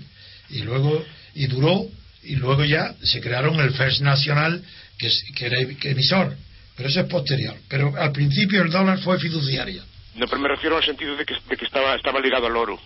[0.50, 1.02] Y luego,
[1.34, 1.86] y duró,
[2.22, 4.62] y luego ya se crearon el First Nacional,
[4.98, 5.10] que,
[5.46, 6.36] era emisor.
[6.76, 7.56] Pero eso es posterior.
[7.68, 9.82] Pero al principio el dólar fue fiduciaria.
[10.16, 12.78] No, pero me refiero al sentido de que, de que estaba, estaba ligado al oro.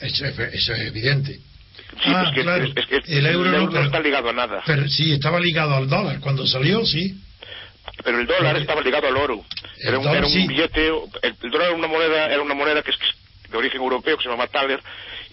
[0.00, 1.32] Eso es, eso es evidente.
[1.34, 2.64] Sí, Ah, es claro.
[2.64, 4.62] es, El euro no, pero- está ligado a nada.
[4.66, 6.20] Pero sí, estaba ligado al dólar.
[6.20, 7.14] Cuando salió, sí.
[8.04, 9.44] Pero el dólar estaba ligado al oro.
[9.78, 10.46] El Era un, dólar era un sí.
[10.46, 10.86] billete.
[11.22, 12.96] El, el dólar era una moneda, era una moneda que es
[13.50, 14.80] de origen europeo que se llama Thaler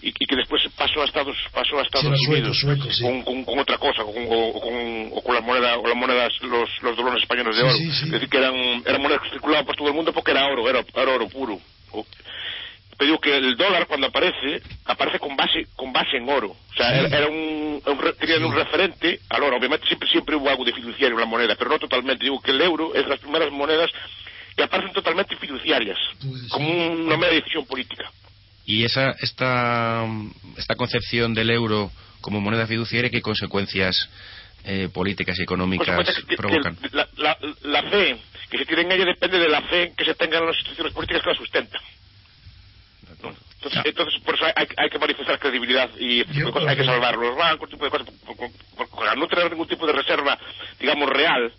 [0.02, 3.02] y, y que después pasó a Estados pasó a Estados Unidos sueco, sí.
[3.02, 6.32] con, con, con otra cosa, con, o, con, o con la moneda, o las monedas,
[6.42, 7.72] los, los dólares españoles de oro.
[7.76, 8.54] Es decir, que eran,
[8.84, 11.60] eran monedas que circulaban por todo el mundo porque era oro, era, era oro puro.
[11.92, 12.06] O-
[12.98, 16.48] te digo que el dólar cuando aparece aparece con base con base en oro.
[16.50, 17.14] O sea Sí.
[17.14, 19.56] era, un, un un referente al oro.
[19.56, 22.24] Obviamente siempre siempre hubo algo de fiduciario en la moneda pero no totalmente.
[22.24, 23.90] Digo que el euro es las primeras monedas
[24.56, 28.10] que aparecen totalmente fiduciarias Pues, como una mera decisión política.
[28.66, 30.04] Y esa, esta,
[30.56, 34.10] esta concepción del euro como moneda fiduciaria, ¿qué consecuencias
[34.64, 36.74] eh, políticas y económicas que- provocan?
[36.76, 38.16] que la, la, la fe
[38.50, 40.92] que se tiene en ella depende de la fe que se tenga en las instituciones
[40.92, 41.80] políticas que la sustentan
[43.60, 43.66] ¿no?
[43.66, 46.68] Entonces, entonces, por eso hay, hay que manifestar credibilidad y cosas.
[46.68, 50.38] hay que salvar los bancos, tipo de cosas, por- no tener ningún tipo de reserva,
[50.78, 51.52] digamos, real,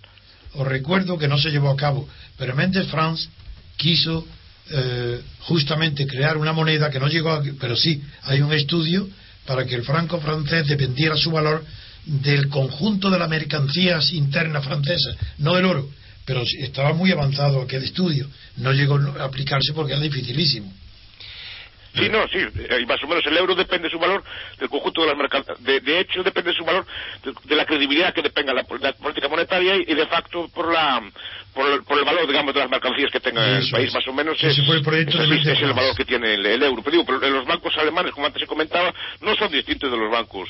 [0.54, 2.08] Os recuerdo que no se llevó a cabo,
[2.38, 3.30] pero Méndez France
[3.78, 4.26] quiso
[4.72, 7.44] eh, justamente crear una moneda que no llegó a...
[7.60, 9.08] Pero sí, hay un estudio
[9.46, 11.64] para que el franco francés dependiera su valor
[12.06, 15.90] del conjunto de las mercancías internas francesas, no del oro.
[16.26, 18.28] Pero estaba muy avanzado aquel estudio.
[18.58, 20.72] No llegó a aplicarse porque era dificilísimo.
[21.96, 24.24] Sí, no, sí, eh, y más o menos el euro depende de su valor
[24.60, 25.62] del conjunto de las mercancías.
[25.64, 26.86] De, de hecho, depende de su valor
[27.24, 31.02] de, de la credibilidad que depenga la, la política monetaria y, de facto por la
[31.54, 33.88] por el, por el valor, digamos, de las mercancías que tenga el país.
[33.88, 33.94] es.
[33.94, 36.06] Más o menos Ese es, fue el proyecto es, de es Méndez el valor que
[36.06, 36.82] tiene el, el euro.
[36.84, 40.12] Pero digo, pero los bancos alemanes, como antes se comentaba, no son distintos de los
[40.12, 40.48] bancos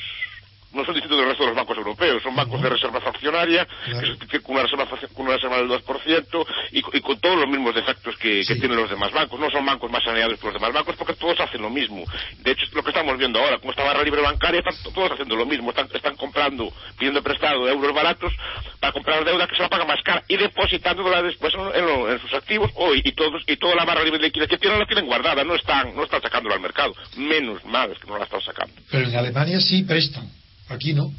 [0.72, 4.18] no son distintos del resto de los bancos europeos, son bancos de reserva fraccionaria, Claro.
[4.18, 7.48] que, que con, una reserva, con una reserva del 2% y, y con todos los
[7.48, 9.38] mismos defectos que, tienen los demás bancos.
[9.40, 12.04] No son bancos más saneados que los demás bancos porque todos hacen lo mismo.
[12.38, 15.12] De hecho, lo que estamos viendo ahora, como esta barra libre bancaria, están to- todos
[15.12, 15.70] haciendo lo mismo.
[15.70, 18.32] Están, están comprando, pidiendo prestado euros baratos
[18.78, 22.32] para comprar deuda que se la paga más cara y depositándola después en, en sus
[22.34, 22.70] activos.
[22.74, 25.06] Oh, y, y todos, y toda la barra libre de liquidez que tienen la tienen
[25.06, 26.94] guardada, no están, no están sacándola al mercado.
[27.16, 28.74] Menos mal es que no la están sacando.
[28.90, 30.28] Pero en Alemania sí prestan,
[30.70, 31.12] aquí no.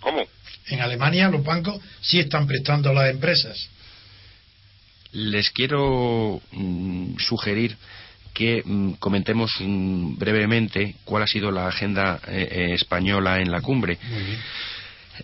[0.00, 0.22] ¿Cómo?
[0.68, 3.68] En Alemania los bancos sí están prestando a las empresas.
[5.12, 7.76] Les quiero mm, sugerir
[8.32, 13.60] que mm, comentemos mm, brevemente cuál ha sido la agenda eh, eh, española en la
[13.60, 13.98] cumbre.
[14.10, 14.38] Muy bien.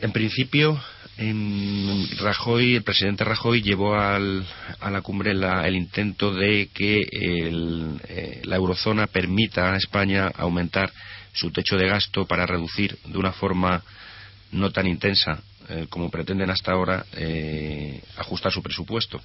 [0.00, 0.80] En principio,
[1.18, 4.46] em, Rajoy, el presidente Rajoy llevó al-
[4.78, 10.28] a la cumbre la- el intento de que el, eh, la eurozona permita a España
[10.36, 10.92] aumentar
[11.32, 13.82] su techo de gasto para reducir de una forma
[14.52, 19.20] no tan intensa eh, como pretenden hasta ahora eh, ajustar su presupuesto.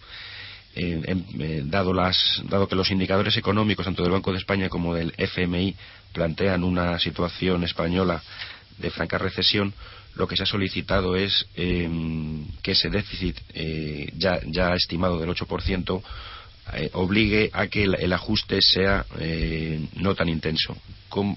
[0.75, 5.75] Eh, dado, que los indicadores económicos tanto del Banco de España como del FMI
[6.13, 8.21] plantean una situación española
[8.77, 9.73] de franca recesión,
[10.15, 13.37] lo que se ha solicitado es que ese déficit
[14.17, 16.03] ya, ya estimado del 8%
[16.73, 20.75] eh, obligue a que el, el ajuste sea eh, no tan intenso.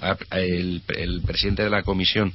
[0.00, 2.32] A- el, el presidente de la Comisión,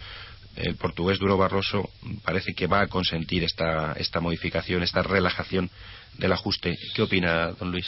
[0.55, 1.89] el portugués Duro Barroso,
[2.23, 5.69] parece que va a consentir esta, esta modificación, esta relajación
[6.17, 6.77] del ajuste.
[6.95, 7.87] ¿Qué opina, don Luis?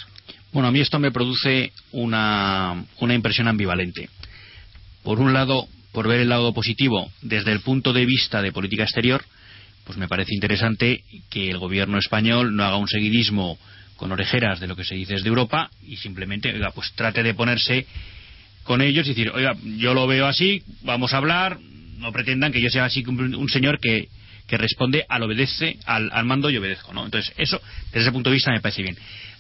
[0.51, 4.09] Bueno, a mí esto me produce una, una impresión ambivalente.
[5.03, 8.83] Por un lado, por ver el lado positivo desde el punto de vista de política
[8.83, 9.23] exterior,
[9.83, 13.59] pues me parece interesante que el gobierno español no haga un seguidismo
[13.95, 17.33] con orejeras de lo que se dice desde Europa y simplemente, oiga, pues trate de
[17.33, 17.85] ponerse
[18.63, 21.59] con ellos y decir, oiga, yo lo veo así, vamos a hablar,
[21.97, 24.09] no pretendan que yo sea así un señor que,
[24.47, 27.05] que responde al obedece, al, al, mando y obedezco, ¿no?
[27.05, 28.97] Entonces, eso, desde ese punto de vista me parece bien.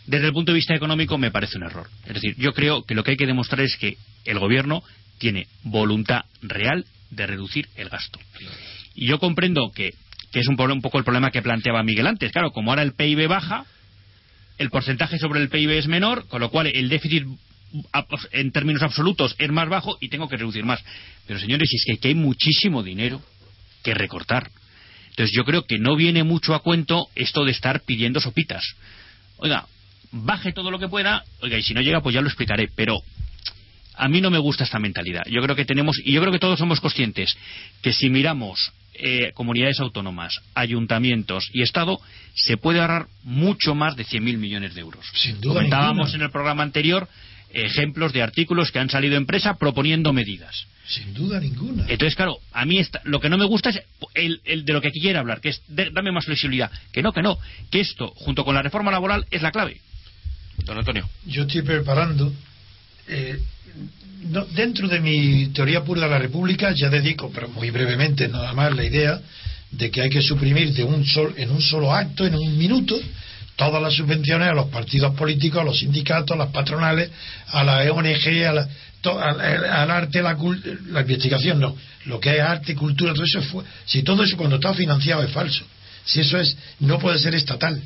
[0.07, 1.87] Desde el punto de vista económico me parece un error.
[2.05, 4.83] Es decir, yo creo que lo que hay que demostrar es que el gobierno
[5.17, 8.19] tiene voluntad real de reducir el gasto.
[8.93, 9.93] Y yo comprendo que,
[10.31, 12.31] que es un, un poco el problema que planteaba Miguel antes.
[12.31, 13.65] Claro, como ahora el PIB baja,
[14.57, 17.25] el porcentaje sobre el PIB es menor, con lo cual el déficit
[18.31, 20.83] en términos absolutos es más bajo y tengo que reducir más.
[21.27, 23.21] Pero señores, es que aquí hay muchísimo dinero
[23.83, 24.49] que recortar.
[25.09, 28.63] Entonces yo creo que no viene mucho a cuento esto de estar pidiendo sopitas.
[29.37, 29.65] Oiga,
[30.11, 33.01] baje todo lo que pueda, oiga, y si no llega, pues ya lo explicaré, pero
[33.95, 35.23] a mí no me gusta esta mentalidad.
[35.29, 37.37] Yo creo que tenemos, y yo creo que todos somos conscientes,
[37.81, 41.99] que si miramos eh, comunidades autónomas, ayuntamientos y Estado,
[42.33, 45.05] se puede ahorrar mucho más de 100.000 millones de euros.
[45.13, 47.07] Sin duda Comentábamos en el programa anterior
[47.55, 50.67] ejemplos de artículos que han salido en prensa proponiendo medidas.
[50.87, 51.83] Sin duda ninguna.
[51.87, 53.81] Entonces, claro, a mí lo que no me gusta es
[54.13, 56.71] el, de lo que aquí quiere hablar, que es dame más flexibilidad.
[56.91, 57.37] Que no, que no,
[57.71, 59.81] que esto, junto con la reforma laboral, es la clave.
[60.63, 61.09] Don Antonio.
[61.25, 62.31] Yo estoy preparando
[63.07, 63.39] eh,
[64.51, 68.75] dentro de mi teoría pura de la República ya dedico, pero muy brevemente nada más,
[68.75, 69.21] la idea
[69.71, 72.97] de que hay que suprimir de un sol, en un solo acto, en un minuto,
[73.55, 77.09] todas las subvenciones a los partidos políticos, a los sindicatos, a las patronales,
[77.47, 80.37] a la ONG, al, arte, la,
[80.89, 81.75] la investigación, no.
[82.05, 83.63] Lo que es arte, cultura, todo eso fue.
[83.85, 85.65] Si todo eso cuando está financiado es falso,
[86.05, 87.81] si eso es, no puede ser estatal.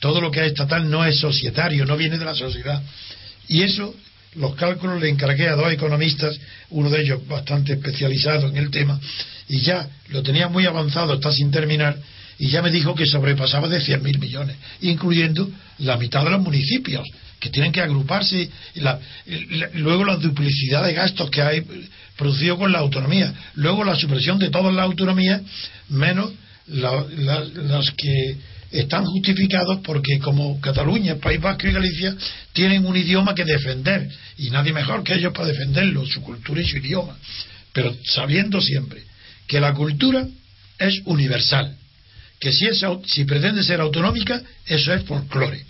[0.00, 2.82] Todo lo que es estatal no es societario, no viene de la sociedad.
[3.48, 3.94] Y eso
[4.36, 6.38] los cálculos le encargué a dos economistas,
[6.70, 9.00] uno de ellos bastante especializado en el tema,
[9.48, 11.96] y ya lo tenía muy avanzado, está sin terminar,
[12.38, 17.06] y ya me dijo que sobrepasaba de 100.000 millones, incluyendo la mitad de los municipios,
[17.40, 18.80] que tienen que agruparse, y
[19.74, 21.62] luego la duplicidad de gastos que hay
[22.16, 25.42] producido con la autonomía, luego la supresión de todas las autonomías,
[25.88, 26.32] menos
[26.66, 28.36] las que
[28.70, 32.16] están justificados porque como Cataluña, País Vasco y Galicia
[32.52, 36.66] tienen un idioma que defender y nadie mejor que ellos para defenderlo, su cultura y
[36.66, 37.16] su idioma,
[37.72, 39.02] pero sabiendo siempre
[39.46, 40.26] que la cultura
[40.78, 41.76] es universal,
[42.38, 45.64] que si, es, si pretende ser autonómica, eso es folclore.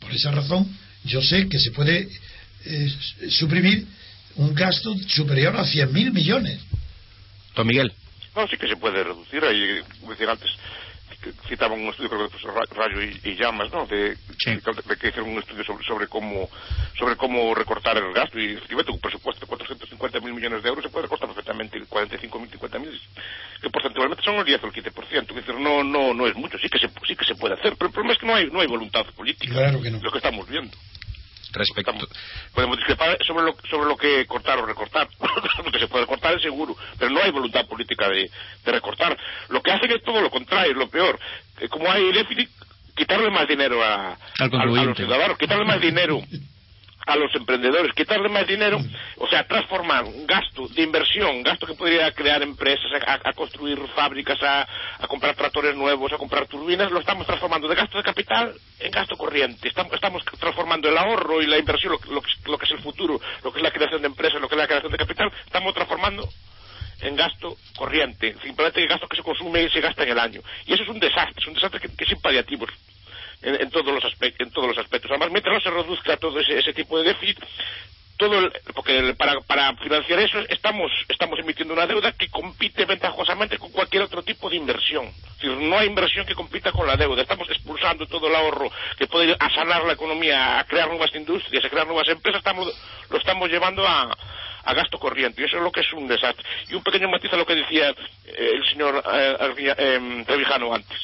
[0.00, 0.66] Por esa razón,
[1.04, 2.08] yo sé que se puede
[2.64, 2.92] eh,
[3.30, 3.86] suprimir
[4.36, 6.60] un gasto superior a 100.000 millones.
[7.54, 7.92] Don Miguel.
[8.34, 9.42] No, sí que se puede reducir.
[9.44, 10.50] Ahí, como decía antes,
[11.48, 13.86] citaban un estudio creo que Rayo y, Llamas ¿no?
[13.86, 16.48] De, que hicieron un estudio sobre, sobre cómo
[16.98, 18.38] sobre cómo recortar el gasto.
[18.38, 22.38] Y efectivamente un presupuesto de 450 mil millones de euros se puede recortar perfectamente 45
[22.38, 23.00] mil 50 mil
[23.60, 26.58] que porcentualmente son el 10 o el 15% es decir no no no es mucho.
[26.58, 28.50] Sí que se sí que se puede hacer pero el problema es que no hay
[28.50, 29.54] no hay voluntad política.
[29.54, 29.98] Claro que no.
[30.00, 30.76] lo que estamos viendo
[31.56, 31.92] respecto
[32.54, 35.08] podemos discrepar sobre lo, sobre lo que cortar o recortar
[35.64, 38.30] lo que se puede recortar es seguro pero no hay voluntad política de,
[38.64, 39.16] de recortar.
[39.48, 41.18] Lo que hacen es todo lo contrario es lo peor.
[41.70, 42.50] Como hay déficit
[42.96, 46.20] quitarle más dinero a, a, a los ciudadanos quitarle más dinero
[47.06, 48.78] a los emprendedores, quitarle más dinero,
[49.18, 54.66] o sea, transformar gasto de inversión, gasto que podría crear empresas, a, construir fábricas, a,
[55.06, 59.16] comprar tractores nuevos, a comprar turbinas, lo estamos transformando de gasto de capital en gasto
[59.16, 59.68] corriente.
[59.68, 63.52] Estamos, estamos transformando el ahorro y la inversión, lo, lo, que es el futuro, lo
[63.52, 66.28] que es la creación de empresas, lo que es la creación de capital, estamos transformando
[67.00, 70.40] en gasto corriente, simplemente el gasto que se consume y se gasta en el año.
[70.66, 72.66] Y eso es un desastre, es un desastre que, es impaliativo
[73.46, 75.10] en, todos los aspectos, en todos los aspectos.
[75.10, 77.38] Además, mientras no se reduzca todo ese, tipo de déficit,
[78.16, 79.14] todo porque
[79.46, 84.48] para, financiar eso estamos estamos emitiendo una deuda que compite ventajosamente con cualquier otro tipo
[84.48, 85.10] de inversión.
[85.42, 87.22] No hay inversión que compita con la deuda.
[87.22, 91.68] Estamos expulsando todo el ahorro que puede sanar la economía, a crear nuevas industrias, a
[91.68, 92.38] crear nuevas empresas.
[92.38, 92.72] Estamos,
[93.10, 94.16] lo estamos llevando a,
[94.74, 95.42] gasto corriente.
[95.42, 96.44] Y eso es lo que es un desastre.
[96.68, 100.98] Y un pequeño matiz a lo que decía eh, el señor eh, eh, Trevijano antes.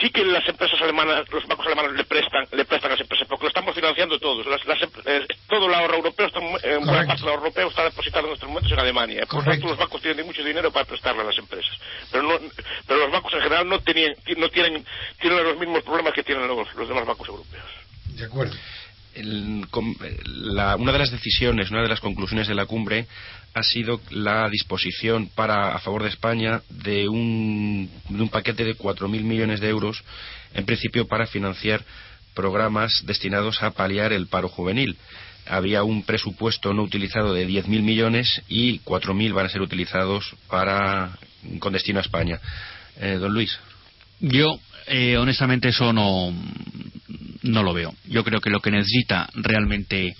[0.00, 3.28] Sí que las empresas alemanas, los bancos alemanes le prestan, le prestan a las empresas,
[3.28, 4.44] porque lo estamos financiando todos.
[4.46, 4.60] Las,
[5.06, 8.34] eh, todo el ahorro europeo, está, eh, buena parte del ahorro europeo está depositado en
[8.34, 9.26] estos momentos en Alemania.
[9.30, 11.78] Por tanto, los bancos tienen mucho dinero para prestarle a las empresas.
[12.10, 12.38] Pero, no,
[12.86, 14.84] pero los bancos en general no, tenían, no tienen,
[15.20, 17.64] tienen los mismos problemas que tienen los, los demás bancos europeos.
[18.16, 18.54] De acuerdo
[19.22, 23.06] una de las decisiones, una de las conclusiones de la cumbre
[23.54, 28.76] ha sido la disposición para a favor de España de un, de un paquete de
[28.76, 30.02] 4.000 millones de euros,
[30.54, 31.84] en principio para financiar
[32.34, 34.96] programas destinados a paliar el paro juvenil.
[35.46, 41.16] había un presupuesto no utilizado de 10.000 millones y 4.000 van a ser utilizados para
[41.60, 42.40] con destino a España.
[42.98, 43.58] Eh, don Luis.
[44.20, 46.32] Yo, eh, honestamente, eso no,
[47.44, 47.94] no lo veo.
[48.08, 50.16] Yo creo que lo que necesita realmente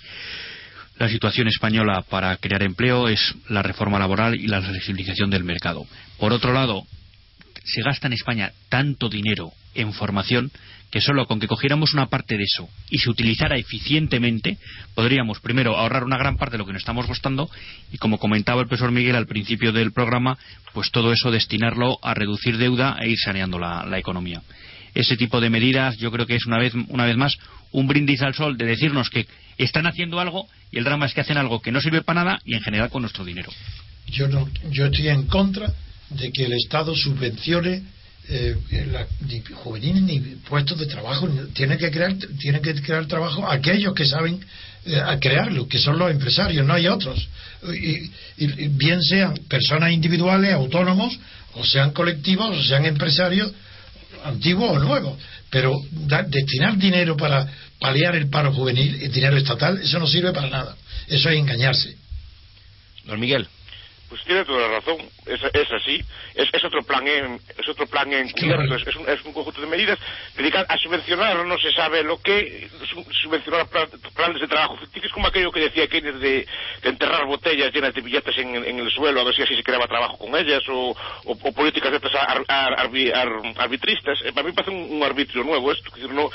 [0.97, 5.85] la situación española para crear empleo es la reforma laboral y la flexibilización del mercado.
[6.17, 6.83] Por otro lado,
[7.65, 10.51] se gasta en España tanto dinero en formación
[10.91, 14.57] que solo con que cogiéramos una parte de eso y se utilizara eficientemente,
[14.93, 17.49] podríamos primero ahorrar una gran parte de lo que nos estamos costando
[17.91, 20.37] y como comentaba el profesor Miguel al principio del programa,
[20.73, 24.41] pues todo eso destinarlo a reducir deuda e ir saneando la, economía.
[24.95, 27.37] Ese tipo de medidas yo creo que es una vez, una vez más
[27.71, 29.27] un brindis al sol de decirnos que
[29.57, 32.41] están haciendo algo y el drama es que hacen algo que no sirve para nada
[32.45, 33.51] y en general con nuestro dinero.
[34.07, 35.71] Yo, no, yo estoy en contra
[36.09, 37.83] de que el Estado subvencione
[38.27, 38.55] eh,
[39.27, 40.19] ni juveniles ni
[40.49, 44.39] puestos de trabajo tiene que crear tiene que crear trabajo aquellos que saben
[44.85, 47.27] eh, crearlo que son los empresarios no hay otros
[47.71, 48.09] y,
[48.69, 51.15] bien sean personas individuales autónomos
[51.53, 53.51] o sean colectivos o sean empresarios
[54.25, 55.17] antiguos o nuevos
[55.49, 55.73] pero
[56.27, 57.47] destinar dinero para
[57.79, 60.75] paliar el paro juvenil el dinero estatal eso no sirve para nada.
[61.07, 61.95] Eso es engañarse.
[63.05, 63.47] Don Miguel
[64.15, 66.01] pues tiene toda la razón, es, es así,
[66.35, 68.63] es, es, otro plan en, es otro plan en claro.
[68.63, 69.99] es, un, es, un, conjunto de medidas
[70.37, 72.69] dedicadas a subvencionar, no se sabe lo que,
[73.21, 76.47] subvencionar planes de trabajo ficticios como aquello que decía Keynes de,
[76.81, 79.63] de, enterrar botellas llenas de billetes en, en, el suelo a ver si así se
[79.63, 80.91] creaba trabajo con ellas o,
[81.25, 85.43] o, o políticas de ar, ar, ar, arbitristas, eh, para mí parece un, un, arbitrio
[85.43, 86.29] nuevo esto, es decir, no,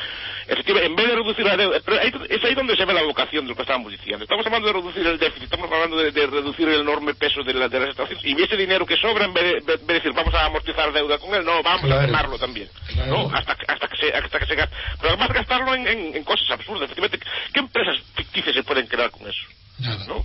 [0.47, 3.05] efectivamente, en vez de reducir la deuda, pero ahí, es ahí donde se ve la
[3.05, 6.13] vocación de lo que estábamos diciendo, estamos hablando de reducir el déficit, estamos hablando de,
[6.13, 9.25] de reducir el enorme peso de la, de las estaciones y ese dinero que sobra
[9.25, 12.69] en vez de, decir vamos a amortizar deuda con él no vamos a quemarlo también
[13.07, 16.25] no hasta, hasta que se hasta que se gaste pero además gastarlo en, en, en,
[16.25, 19.43] cosas absurdas efectivamente qué empresas ficticias se pueden crear con eso
[19.81, 20.05] Nada.
[20.07, 20.25] ¿no?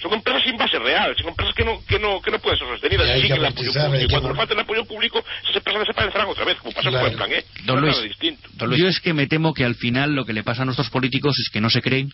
[0.00, 2.68] son empresas sin base real, son empresas que no, que no, que no pueden ser
[2.68, 4.04] sostenidas, sin el apoyo público.
[4.04, 7.04] Y cuando nos falta el apoyo público, esas empresas desaparecerán otra vez, como pasa claro.
[7.04, 7.44] con el plan ¿eh?
[7.64, 8.48] Don Luis, distinto.
[8.54, 10.64] Don Luis, yo es que me temo que al final lo que le pasa a
[10.64, 12.12] nuestros políticos es que no se creen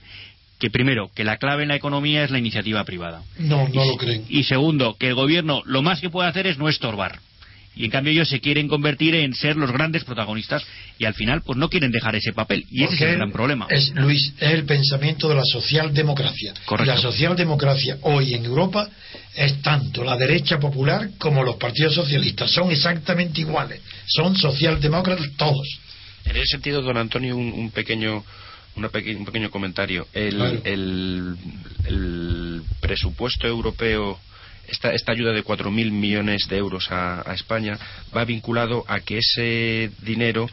[0.63, 3.25] que primero, que la clave en la economía es la iniciativa privada.
[3.37, 4.25] No, no lo creen.
[4.29, 7.19] Y segundo, que el gobierno lo más que puede hacer es no estorbar.
[7.75, 10.65] Y en cambio ellos se quieren convertir en ser los grandes protagonistas
[11.01, 12.65] y al final pues no quieren dejar ese papel.
[12.71, 13.67] Y ese es el gran problema.
[13.71, 16.55] Es, Luis, es el pensamiento de la socialdemocracia.
[16.65, 16.95] Correcto.
[16.95, 18.89] La socialdemocracia hoy en Europa
[19.35, 22.53] es tanto la derecha popular como los partidos socialistas.
[22.53, 23.81] Son exactamente iguales.
[24.07, 25.67] Son socialdemócratas todos.
[26.25, 28.23] En ese sentido, don Antonio, un, un pequeño
[28.77, 30.07] un pequeño comentario.
[30.13, 31.37] El, el,
[31.85, 34.19] el, presupuesto europeo,
[34.69, 37.79] esta, esta ayuda de 4.000 millones de euros a, a, España,
[38.17, 40.49] va vinculado a que ese dinero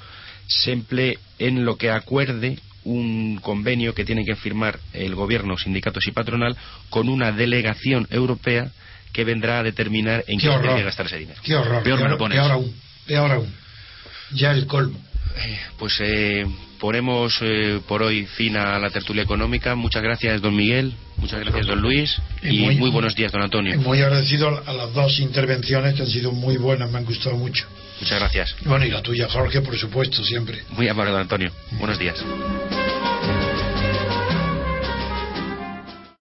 [0.47, 6.07] se emplee en lo que acuerde un convenio que tienen que firmar el gobierno, sindicatos
[6.07, 6.55] y patronal
[6.89, 8.71] con una delegación europea
[9.11, 11.41] que vendrá a determinar en qué, qué tiene que gastar ese dinero.
[11.43, 13.53] Qué horror, peor, peor aún, peor aún.
[14.31, 14.99] Ya el colmo.
[15.37, 16.45] Eh, pues eh,
[16.79, 19.75] ponemos eh, por hoy fin a la tertulia económica.
[19.75, 20.93] Muchas gracias, don Miguel.
[21.17, 22.17] Muchas gracias, don Luis.
[22.41, 23.77] Y, muy, buenos días, don Antonio.
[23.79, 27.67] Muy agradecido a las dos intervenciones que han sido muy buenas, me han gustado mucho.
[27.99, 28.55] Muchas gracias.
[28.63, 30.63] Bueno, y la tuya, Jorge, por supuesto, siempre.
[30.71, 31.51] Muy amable, don Antonio.
[31.71, 32.23] Buenos días.